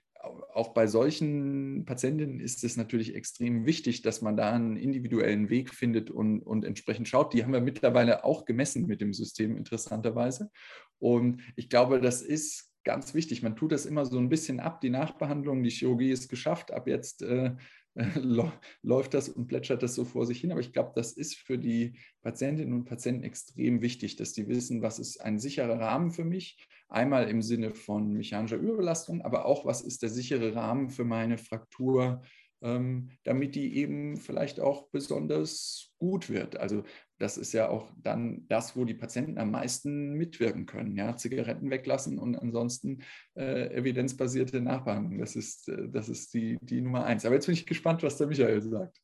auch 0.54 0.74
bei 0.74 0.86
solchen 0.86 1.84
Patientinnen 1.84 2.40
ist 2.40 2.64
es 2.64 2.76
natürlich 2.76 3.14
extrem 3.14 3.66
wichtig, 3.66 4.02
dass 4.02 4.22
man 4.22 4.36
da 4.36 4.52
einen 4.52 4.76
individuellen 4.76 5.50
Weg 5.50 5.74
findet 5.74 6.10
und, 6.10 6.40
und 6.40 6.64
entsprechend 6.64 7.08
schaut. 7.08 7.32
Die 7.32 7.44
haben 7.44 7.52
wir 7.52 7.60
mittlerweile 7.60 8.24
auch 8.24 8.44
gemessen 8.44 8.86
mit 8.86 9.00
dem 9.00 9.12
System, 9.12 9.56
interessanterweise. 9.56 10.50
Und 10.98 11.42
ich 11.56 11.68
glaube, 11.68 12.00
das 12.00 12.22
ist 12.22 12.72
ganz 12.84 13.14
wichtig. 13.14 13.42
Man 13.42 13.56
tut 13.56 13.72
das 13.72 13.86
immer 13.86 14.04
so 14.06 14.18
ein 14.18 14.28
bisschen 14.28 14.60
ab, 14.60 14.80
die 14.80 14.90
Nachbehandlung, 14.90 15.62
die 15.62 15.70
Chirurgie 15.70 16.10
ist 16.10 16.28
geschafft, 16.28 16.72
ab 16.72 16.86
jetzt 16.86 17.22
äh, 17.22 17.54
läuft 18.82 19.14
das 19.14 19.28
und 19.28 19.46
plätschert 19.46 19.82
das 19.82 19.94
so 19.94 20.04
vor 20.04 20.26
sich 20.26 20.40
hin. 20.40 20.50
Aber 20.50 20.60
ich 20.60 20.72
glaube, 20.72 20.92
das 20.94 21.12
ist 21.12 21.36
für 21.36 21.58
die 21.58 21.96
Patientinnen 22.22 22.74
und 22.74 22.84
Patienten 22.84 23.22
extrem 23.22 23.82
wichtig, 23.82 24.16
dass 24.16 24.32
die 24.32 24.48
wissen, 24.48 24.82
was 24.82 24.98
ist 24.98 25.20
ein 25.20 25.38
sicherer 25.38 25.78
Rahmen 25.78 26.10
für 26.10 26.24
mich. 26.24 26.58
Einmal 26.88 27.28
im 27.28 27.42
Sinne 27.42 27.70
von 27.70 28.12
mechanischer 28.12 28.56
Überbelastung, 28.56 29.22
aber 29.22 29.46
auch, 29.46 29.64
was 29.64 29.80
ist 29.80 30.02
der 30.02 30.10
sichere 30.10 30.54
Rahmen 30.54 30.90
für 30.90 31.04
meine 31.04 31.38
Fraktur, 31.38 32.22
ähm, 32.62 33.10
damit 33.22 33.54
die 33.54 33.76
eben 33.76 34.16
vielleicht 34.16 34.58
auch 34.58 34.88
besonders 34.90 35.92
gut 35.98 36.30
wird. 36.30 36.56
Also 36.56 36.82
das 37.18 37.36
ist 37.36 37.52
ja 37.52 37.68
auch 37.68 37.92
dann 37.96 38.46
das, 38.48 38.76
wo 38.76 38.84
die 38.84 38.94
Patienten 38.94 39.38
am 39.38 39.50
meisten 39.50 40.14
mitwirken 40.14 40.66
können. 40.66 40.96
Ja? 40.96 41.16
Zigaretten 41.16 41.70
weglassen 41.70 42.18
und 42.18 42.36
ansonsten 42.36 43.02
äh, 43.34 43.72
evidenzbasierte 43.74 44.60
Nachbehandlung. 44.60 45.18
Das 45.18 45.36
ist, 45.36 45.68
äh, 45.68 45.88
das 45.88 46.08
ist 46.08 46.34
die, 46.34 46.58
die 46.60 46.80
Nummer 46.80 47.04
eins. 47.04 47.24
Aber 47.24 47.34
jetzt 47.34 47.46
bin 47.46 47.54
ich 47.54 47.66
gespannt, 47.66 48.02
was 48.02 48.18
der 48.18 48.26
Michael 48.26 48.60
sagt. 48.62 49.00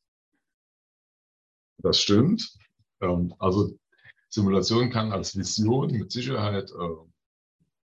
Das 1.77 2.01
stimmt. 2.01 2.53
Ähm, 3.01 3.33
also 3.39 3.77
Simulation 4.29 4.89
kann 4.89 5.11
als 5.11 5.37
Vision 5.37 5.91
mit 5.91 6.11
Sicherheit 6.11 6.69
äh, 6.71 7.09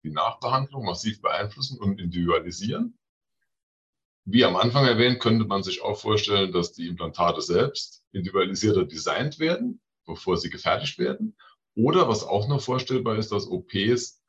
die 0.02 0.10
Nachbehandlung 0.10 0.84
massiv 0.84 1.20
beeinflussen 1.20 1.78
und 1.78 2.00
individualisieren. 2.00 2.98
Wie 4.24 4.44
am 4.44 4.56
Anfang 4.56 4.84
erwähnt, 4.84 5.20
könnte 5.20 5.44
man 5.44 5.62
sich 5.62 5.82
auch 5.82 5.98
vorstellen, 5.98 6.52
dass 6.52 6.72
die 6.72 6.88
Implantate 6.88 7.40
selbst 7.40 8.02
individualisierter 8.10 8.84
designt 8.84 9.38
werden, 9.38 9.80
bevor 10.06 10.36
sie 10.36 10.50
gefertigt 10.50 10.98
werden. 10.98 11.36
Oder 11.74 12.08
was 12.08 12.24
auch 12.24 12.48
noch 12.48 12.62
vorstellbar 12.62 13.16
ist, 13.16 13.32
dass 13.32 13.48
OPs 13.48 14.22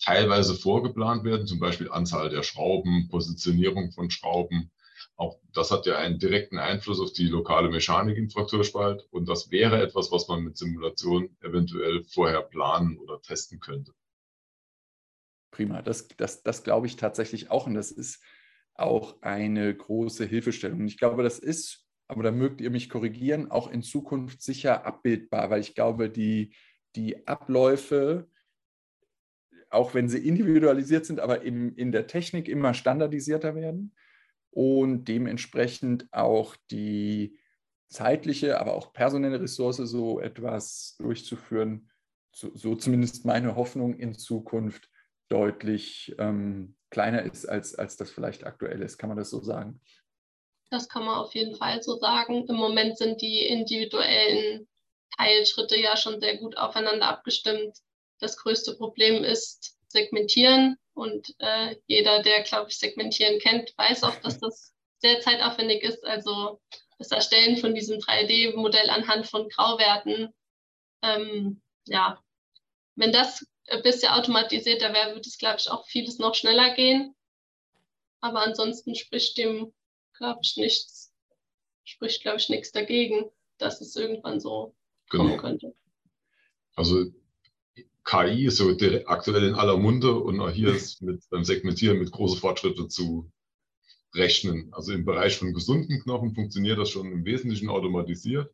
teilweise 0.00 0.54
vorgeplant 0.54 1.24
werden, 1.24 1.46
zum 1.46 1.58
Beispiel 1.58 1.90
Anzahl 1.90 2.30
der 2.30 2.42
Schrauben, 2.42 3.08
Positionierung 3.08 3.92
von 3.92 4.10
Schrauben. 4.10 4.70
Auch 5.16 5.38
das 5.52 5.70
hat 5.70 5.86
ja 5.86 5.96
einen 5.96 6.18
direkten 6.18 6.58
Einfluss 6.58 7.00
auf 7.00 7.12
die 7.12 7.28
lokale 7.28 7.70
Mechanik 7.70 8.16
im 8.16 8.30
Frakturspalt. 8.30 9.06
Und 9.10 9.28
das 9.28 9.50
wäre 9.50 9.80
etwas, 9.82 10.10
was 10.12 10.28
man 10.28 10.42
mit 10.42 10.56
Simulation 10.56 11.36
eventuell 11.40 12.04
vorher 12.04 12.42
planen 12.42 12.98
oder 12.98 13.20
testen 13.20 13.60
könnte. 13.60 13.92
Prima, 15.50 15.82
das, 15.82 16.08
das, 16.16 16.42
das 16.42 16.62
glaube 16.62 16.86
ich 16.86 16.96
tatsächlich 16.96 17.50
auch. 17.50 17.66
Und 17.66 17.74
das 17.74 17.90
ist 17.90 18.22
auch 18.74 19.20
eine 19.22 19.74
große 19.74 20.24
Hilfestellung. 20.24 20.86
Ich 20.86 20.96
glaube, 20.96 21.22
das 21.22 21.38
ist, 21.38 21.79
aber 22.10 22.24
da 22.24 22.32
mögt 22.32 22.60
ihr 22.60 22.70
mich 22.70 22.90
korrigieren, 22.90 23.50
auch 23.50 23.70
in 23.70 23.82
Zukunft 23.82 24.42
sicher 24.42 24.84
abbildbar, 24.84 25.48
weil 25.48 25.60
ich 25.60 25.76
glaube, 25.76 26.10
die, 26.10 26.54
die 26.96 27.28
Abläufe, 27.28 28.28
auch 29.70 29.94
wenn 29.94 30.08
sie 30.08 30.18
individualisiert 30.18 31.06
sind, 31.06 31.20
aber 31.20 31.42
im, 31.42 31.76
in 31.76 31.92
der 31.92 32.08
Technik 32.08 32.48
immer 32.48 32.74
standardisierter 32.74 33.54
werden 33.54 33.94
und 34.50 35.04
dementsprechend 35.04 36.12
auch 36.12 36.56
die 36.72 37.38
zeitliche, 37.88 38.60
aber 38.60 38.74
auch 38.74 38.92
personelle 38.92 39.40
Ressource 39.40 39.76
so 39.76 40.18
etwas 40.18 40.96
durchzuführen, 40.98 41.90
so, 42.32 42.50
so 42.56 42.74
zumindest 42.74 43.24
meine 43.24 43.54
Hoffnung 43.54 43.94
in 43.94 44.14
Zukunft 44.14 44.90
deutlich 45.28 46.12
ähm, 46.18 46.74
kleiner 46.90 47.22
ist, 47.22 47.46
als, 47.46 47.76
als 47.76 47.96
das 47.96 48.10
vielleicht 48.10 48.44
aktuell 48.44 48.82
ist. 48.82 48.98
Kann 48.98 49.08
man 49.08 49.18
das 49.18 49.30
so 49.30 49.40
sagen? 49.40 49.80
Das 50.70 50.88
kann 50.88 51.04
man 51.04 51.16
auf 51.16 51.34
jeden 51.34 51.56
Fall 51.56 51.82
so 51.82 51.96
sagen. 51.96 52.46
Im 52.48 52.56
Moment 52.56 52.96
sind 52.96 53.20
die 53.20 53.44
individuellen 53.46 54.68
Teilschritte 55.16 55.76
ja 55.76 55.96
schon 55.96 56.20
sehr 56.20 56.36
gut 56.36 56.56
aufeinander 56.56 57.08
abgestimmt. 57.08 57.76
Das 58.20 58.36
größte 58.36 58.76
Problem 58.76 59.24
ist 59.24 59.76
Segmentieren 59.88 60.76
und 60.94 61.34
äh, 61.38 61.76
jeder, 61.86 62.22
der, 62.22 62.42
glaube 62.42 62.70
ich, 62.70 62.78
Segmentieren 62.78 63.40
kennt, 63.40 63.76
weiß 63.76 64.04
auch, 64.04 64.14
dass 64.16 64.38
das 64.38 64.72
sehr 64.98 65.20
zeitaufwendig 65.20 65.82
ist. 65.82 66.04
Also 66.04 66.60
das 66.98 67.10
Erstellen 67.10 67.56
von 67.56 67.74
diesem 67.74 67.98
3D-Modell 67.98 68.90
anhand 68.90 69.26
von 69.26 69.48
Grauwerten, 69.48 70.32
ähm, 71.02 71.60
ja, 71.86 72.22
wenn 72.94 73.10
das 73.10 73.46
ein 73.68 73.82
bisschen 73.82 74.12
automatisierter 74.12 74.92
wäre, 74.92 75.14
würde 75.14 75.26
es, 75.26 75.38
glaube 75.38 75.56
ich, 75.58 75.70
auch 75.70 75.86
vieles 75.86 76.18
noch 76.18 76.34
schneller 76.34 76.74
gehen. 76.74 77.14
Aber 78.20 78.42
ansonsten 78.42 78.94
spricht 78.94 79.38
dem, 79.38 79.72
glaube 80.20 80.40
ich, 80.42 80.56
nichts, 80.56 81.12
spricht, 81.82 82.22
glaube 82.22 82.38
ich, 82.38 82.48
nichts 82.50 82.72
dagegen, 82.72 83.24
dass 83.58 83.80
es 83.80 83.96
irgendwann 83.96 84.38
so 84.38 84.76
genau. 85.08 85.24
kommen 85.24 85.38
könnte. 85.38 85.74
Also 86.76 87.06
KI 88.04 88.46
ist 88.46 88.58
so 88.58 88.76
aktuell 89.06 89.48
in 89.48 89.54
aller 89.54 89.78
Munde 89.78 90.14
und 90.14 90.40
auch 90.40 90.50
hier 90.50 90.74
ist 90.74 91.00
mit 91.02 91.22
beim 91.30 91.44
Segmentieren 91.44 91.98
mit 91.98 92.12
großen 92.12 92.38
Fortschritten 92.38 92.90
zu 92.90 93.30
rechnen. 94.14 94.72
Also 94.72 94.92
im 94.92 95.04
Bereich 95.04 95.38
von 95.38 95.54
gesunden 95.54 96.00
Knochen 96.02 96.34
funktioniert 96.34 96.78
das 96.78 96.90
schon 96.90 97.10
im 97.10 97.24
Wesentlichen 97.24 97.70
automatisiert. 97.70 98.52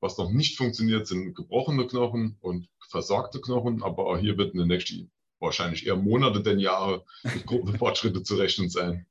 Was 0.00 0.18
noch 0.18 0.30
nicht 0.30 0.56
funktioniert, 0.56 1.06
sind 1.06 1.34
gebrochene 1.34 1.86
Knochen 1.86 2.36
und 2.40 2.68
versorgte 2.88 3.40
Knochen, 3.40 3.82
aber 3.82 4.06
auch 4.06 4.18
hier 4.18 4.36
wird 4.36 4.52
in 4.54 4.58
den 4.58 4.68
nächsten 4.68 5.10
wahrscheinlich 5.38 5.86
eher 5.86 5.96
Monate 5.96 6.42
denn 6.42 6.58
Jahre 6.58 7.04
mit 7.22 7.46
großen 7.46 7.78
Fortschritte 7.78 8.22
zu 8.22 8.36
rechnen 8.36 8.68
sein. 8.68 9.06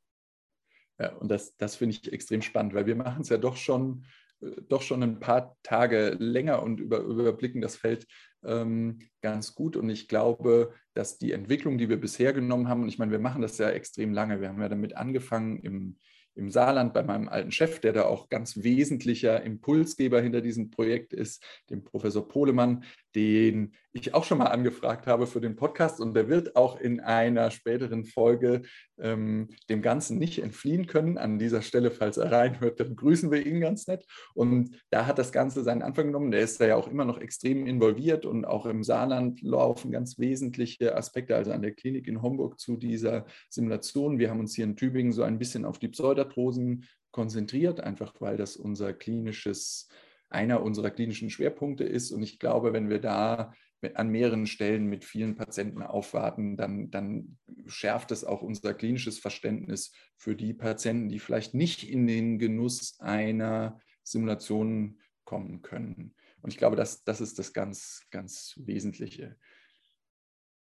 Ja, 1.00 1.14
und 1.16 1.30
das, 1.30 1.56
das 1.58 1.76
finde 1.76 1.96
ich 1.96 2.12
extrem 2.12 2.42
spannend, 2.42 2.74
weil 2.74 2.86
wir 2.86 2.96
machen 2.96 3.22
es 3.22 3.30
ja 3.30 3.38
doch 3.38 3.58
schon, 3.58 4.06
äh, 4.42 4.62
doch 4.70 4.82
schon 4.82 5.04
ein 5.04 5.20
paar 5.20 5.58
Tage 5.64 6.16
länger 6.20 6.64
und 6.64 6.80
über, 6.80 7.00
überblicken 7.00 7.62
das 7.62 7.76
Feld 7.76 8.08
ähm, 8.44 9.00
ganz 9.22 9.56
gut. 9.56 9.76
Und 9.76 9.90
ich 9.90 10.08
glaube, 10.08 10.74
dass 10.94 11.18
die 11.18 11.34
Entwicklung, 11.34 11.78
die 11.78 11.90
wir 11.90 12.00
bisher 12.00 12.32
genommen 12.34 12.70
haben, 12.70 12.84
und 12.84 12.90
ich 12.90 12.98
meine, 12.98 13.12
wir 13.12 13.20
machen 13.20 13.42
das 13.42 13.58
ja 13.58 13.70
extrem 13.70 14.14
lange, 14.14 14.40
wir 14.40 14.50
haben 14.50 14.62
ja 14.62 14.70
damit 14.70 14.96
angefangen 14.96 15.60
im 15.60 15.98
im 16.36 16.50
Saarland 16.50 16.94
bei 16.94 17.02
meinem 17.02 17.30
alten 17.30 17.52
Chef, 17.52 17.80
der 17.80 17.94
da 17.94 18.04
auch 18.04 18.30
ganz 18.30 18.62
wesentlicher 18.62 19.42
Impulsgeber 19.42 20.22
hinter 20.22 20.42
diesem 20.42 20.70
Projekt 20.70 21.14
ist, 21.14 21.44
dem 21.70 21.84
Professor 21.84 22.28
Pohlemann, 22.28 22.84
den 23.16 23.74
ich 23.94 24.14
auch 24.14 24.26
schon 24.26 24.40
mal 24.40 24.48
angefragt 24.48 25.08
habe 25.08 25.26
für 25.26 25.40
den 25.40 25.56
Podcast 25.56 26.02
und 26.02 26.14
der 26.14 26.28
wird 26.28 26.58
auch 26.58 26.80
in 26.80 27.00
einer 27.00 27.50
späteren 27.50 28.04
Folge 28.04 28.64
ähm, 29.00 29.48
dem 29.70 29.82
Ganzen 29.82 30.18
nicht 30.18 30.44
entfliehen 30.44 30.86
können. 30.86 31.18
An 31.18 31.40
dieser 31.40 31.62
Stelle, 31.62 31.92
falls 31.92 32.18
er 32.18 32.32
reinhört, 32.32 32.80
dann 32.82 32.96
grüßen 32.96 33.32
wir 33.32 33.46
ihn 33.46 33.62
ganz 33.62 33.88
nett. 33.88 34.06
Und 34.34 34.82
da 34.90 35.06
hat 35.06 35.18
das 35.18 35.32
Ganze 35.32 35.64
seinen 35.64 35.82
Anfang 35.82 36.08
genommen. 36.08 36.32
Der 36.32 36.42
ist 36.42 36.60
da 36.60 36.68
ja 36.68 36.76
auch 36.76 36.90
immer 36.90 37.06
noch 37.06 37.20
extrem 37.20 37.66
involviert 37.66 38.26
und 38.26 38.44
auch 38.44 38.66
im 38.66 38.84
Saarland 38.84 39.42
laufen 39.42 39.92
ganz 39.92 40.20
wesentliche 40.20 40.96
Aspekte, 40.96 41.36
also 41.38 41.52
an 41.52 41.62
der 41.62 41.72
Klinik 41.72 42.08
in 42.08 42.22
Homburg 42.22 42.60
zu 42.60 42.76
dieser 42.76 43.26
Simulation. 43.50 44.20
Wir 44.20 44.30
haben 44.30 44.42
uns 44.42 44.56
hier 44.56 44.66
in 44.66 44.76
Tübingen 44.76 45.14
so 45.14 45.24
ein 45.24 45.40
bisschen 45.40 45.64
auf 45.64 45.80
die 45.80 45.88
Pseudarthrosen 45.88 46.86
konzentriert, 47.12 47.80
einfach 47.80 48.14
weil 48.20 48.36
das 48.36 48.58
unser 48.58 48.92
klinisches 48.94 49.88
einer 50.36 50.62
unserer 50.62 50.92
klinischen 50.92 51.30
Schwerpunkte 51.30 51.86
ist. 51.86 52.12
Und 52.12 52.22
ich 52.22 52.38
glaube, 52.38 52.74
wenn 52.74 52.90
wir 52.90 53.00
da 53.00 53.54
an 53.94 54.10
mehreren 54.10 54.48
Stellen 54.48 54.88
mit 54.88 55.06
vielen 55.06 55.36
Patienten 55.36 55.82
aufwarten, 55.82 56.58
dann, 56.58 56.92
dann 56.92 57.38
schärft 57.66 58.12
es 58.12 58.24
auch 58.24 58.42
unser 58.42 58.74
klinisches 58.74 59.20
Verständnis 59.20 59.94
für 60.18 60.36
die 60.36 60.54
Patienten, 60.54 61.10
die 61.10 61.20
vielleicht 61.20 61.54
nicht 61.54 61.88
in 61.88 62.08
den 62.08 62.38
Genuss 62.40 63.00
einer 63.00 63.80
Simulation 64.04 65.00
kommen 65.24 65.62
können. 65.62 66.16
Und 66.42 66.52
ich 66.52 66.58
glaube, 66.58 66.76
das, 66.76 67.04
das 67.04 67.22
ist 67.22 67.40
das 67.40 67.54
ganz, 67.54 68.06
ganz 68.12 68.54
Wesentliche. 68.58 69.38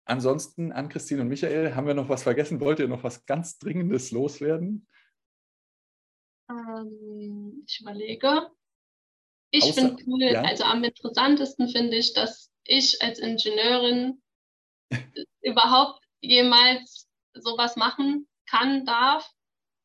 Ansonsten, 0.06 0.72
an 0.72 0.90
Christine 0.90 1.22
und 1.22 1.28
Michael, 1.28 1.76
haben 1.76 1.88
wir 1.88 1.94
noch 1.94 2.10
was 2.10 2.24
vergessen? 2.24 2.60
Wollt 2.60 2.80
ihr 2.80 2.88
noch 2.88 3.04
was 3.04 3.26
ganz 3.26 3.58
Dringendes 3.60 4.12
loswerden? 4.12 4.88
Ähm, 6.50 7.64
ich 7.66 7.82
überlege. 7.82 8.52
Ich 9.52 9.74
finde 9.74 10.02
cool, 10.08 10.24
ja? 10.24 10.42
also 10.42 10.64
am 10.64 10.84
interessantesten 10.84 11.68
finde 11.70 11.98
ich, 11.98 12.14
dass 12.14 12.50
ich 12.64 13.02
als 13.02 13.20
Ingenieurin 13.20 14.22
überhaupt 15.42 16.04
jemals 16.22 17.08
sowas 17.34 17.76
machen 17.76 18.28
kann, 18.46 18.86
darf, 18.86 19.30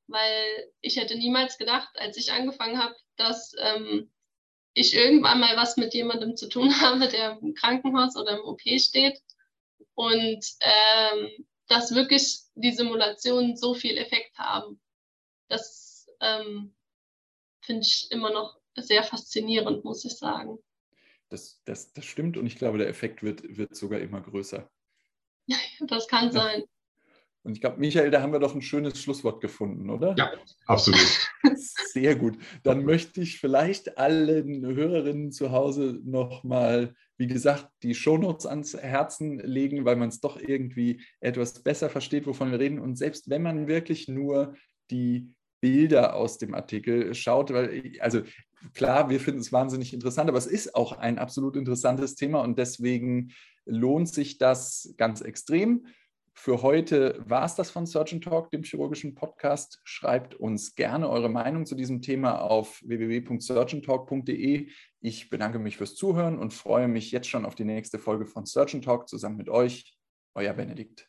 weil 0.07 0.73
ich 0.81 0.97
hätte 0.97 1.17
niemals 1.17 1.59
gedacht, 1.59 1.91
als 1.95 2.17
ich 2.17 2.33
angefangen 2.33 2.79
habe, 2.79 2.95
dass 3.17 3.55
ähm, 3.59 4.13
ich 4.75 4.95
irgendwann 4.95 5.41
mal 5.41 5.57
was 5.57 5.77
mit 5.77 5.95
jemandem 5.95 6.37
zu 6.37 6.49
tun 6.49 6.71
habe, 6.81 7.09
der 7.09 7.39
im 7.41 7.55
Krankenhaus 7.55 8.17
oder 8.17 8.39
im 8.39 8.45
OP 8.45 8.61
steht 8.79 9.21
und 9.95 10.45
ähm, 10.61 11.47
dass 11.69 11.95
wirklich 11.95 12.41
die 12.55 12.73
Simulationen 12.73 13.57
so 13.57 13.75
viel 13.75 13.99
Effekt 13.99 14.39
haben. 14.39 14.81
Das 15.49 16.07
ähm, 16.21 16.77
finde 17.63 17.83
ich 17.83 18.07
immer 18.11 18.31
noch 18.31 18.61
sehr 18.77 19.03
faszinierend, 19.03 19.85
muss 19.85 20.05
ich 20.05 20.17
sagen. 20.17 20.59
Das, 21.29 21.61
das, 21.65 21.93
das 21.93 22.05
stimmt 22.05 22.37
und 22.37 22.47
ich 22.47 22.57
glaube, 22.57 22.79
der 22.79 22.89
Effekt 22.89 23.23
wird, 23.23 23.57
wird 23.57 23.75
sogar 23.75 24.01
immer 24.01 24.21
größer. 24.21 24.71
das 25.81 26.07
kann 26.09 26.31
sein. 26.33 26.65
Und 27.47 27.53
ich 27.53 27.61
glaube, 27.61 27.79
Michael, 27.79 28.11
da 28.11 28.23
haben 28.23 28.33
wir 28.33 28.41
doch 28.41 28.57
ein 28.57 28.63
schönes 28.63 29.01
Schlusswort 29.01 29.41
gefunden, 29.41 29.89
oder? 29.89 30.17
Ja, 30.19 30.33
absolut. 30.67 31.01
Sehr 31.55 32.17
gut. 32.17 32.37
Dann 32.65 32.85
möchte 32.85 33.21
ich 33.21 33.39
vielleicht 33.39 33.99
allen 33.99 34.67
Hörerinnen 34.67 35.31
zu 35.31 35.53
Hause 35.53 36.01
nochmal, 36.05 36.97
wie 37.19 37.29
gesagt, 37.29 37.69
die 37.85 37.95
Shownotes 37.95 38.47
ans 38.47 38.77
Herzen 38.77 39.39
legen, 39.39 39.85
weil 39.85 39.95
man 39.95 40.09
es 40.09 40.21
doch 40.21 40.41
irgendwie 40.41 41.01
etwas 41.21 41.63
besser 41.63 41.89
versteht, 41.89 42.27
wovon 42.27 42.51
wir 42.51 42.59
reden. 42.59 42.81
Und 42.81 42.97
selbst 42.97 43.31
wenn 43.31 43.43
man 43.43 43.69
wirklich 43.69 44.09
nur 44.09 44.57
die 44.91 45.33
Bilder 45.61 46.15
aus 46.15 46.39
dem 46.39 46.55
Artikel 46.55 47.15
schaut, 47.15 47.53
weil, 47.53 47.93
also 48.01 48.23
klar, 48.75 49.11
wir 49.11 49.21
finden 49.21 49.41
es 49.41 49.53
wahnsinnig 49.53 49.93
interessant, 49.93 50.29
aber 50.29 50.39
es 50.39 50.47
ist 50.47 50.75
auch 50.75 50.93
ein 50.99 51.19
absolut 51.19 51.57
interessantes 51.57 52.15
Thema 52.15 52.41
und 52.41 52.59
deswegen 52.59 53.33
lohnt 53.65 54.09
sich 54.09 54.39
das 54.39 54.95
ganz 54.97 55.21
extrem. 55.21 55.87
Für 56.39 56.63
heute 56.63 57.19
war 57.27 57.47
es 57.47 57.55
das 57.55 57.71
von 57.71 57.87
Surgeon 57.87 58.21
Talk, 58.21 58.51
dem 58.51 58.63
chirurgischen 58.63 59.15
Podcast. 59.15 59.81
Schreibt 59.85 60.35
uns 60.35 60.75
gerne 60.75 61.09
eure 61.09 61.31
Meinung 61.31 61.65
zu 61.65 61.75
diesem 61.75 62.03
Thema 62.03 62.43
auf 62.43 62.83
www.surgeontalk.de. 62.85 64.69
Ich 65.01 65.31
bedanke 65.31 65.59
mich 65.59 65.79
fürs 65.79 65.95
Zuhören 65.95 66.39
und 66.39 66.53
freue 66.53 66.89
mich 66.89 67.11
jetzt 67.11 67.29
schon 67.29 67.47
auf 67.47 67.55
die 67.55 67.65
nächste 67.65 67.99
Folge 67.99 68.27
von 68.27 68.45
Surgeon 68.45 68.83
Talk 68.83 69.09
zusammen 69.09 69.39
mit 69.39 69.49
euch. 69.49 69.97
Euer 70.35 70.53
Benedikt. 70.53 71.09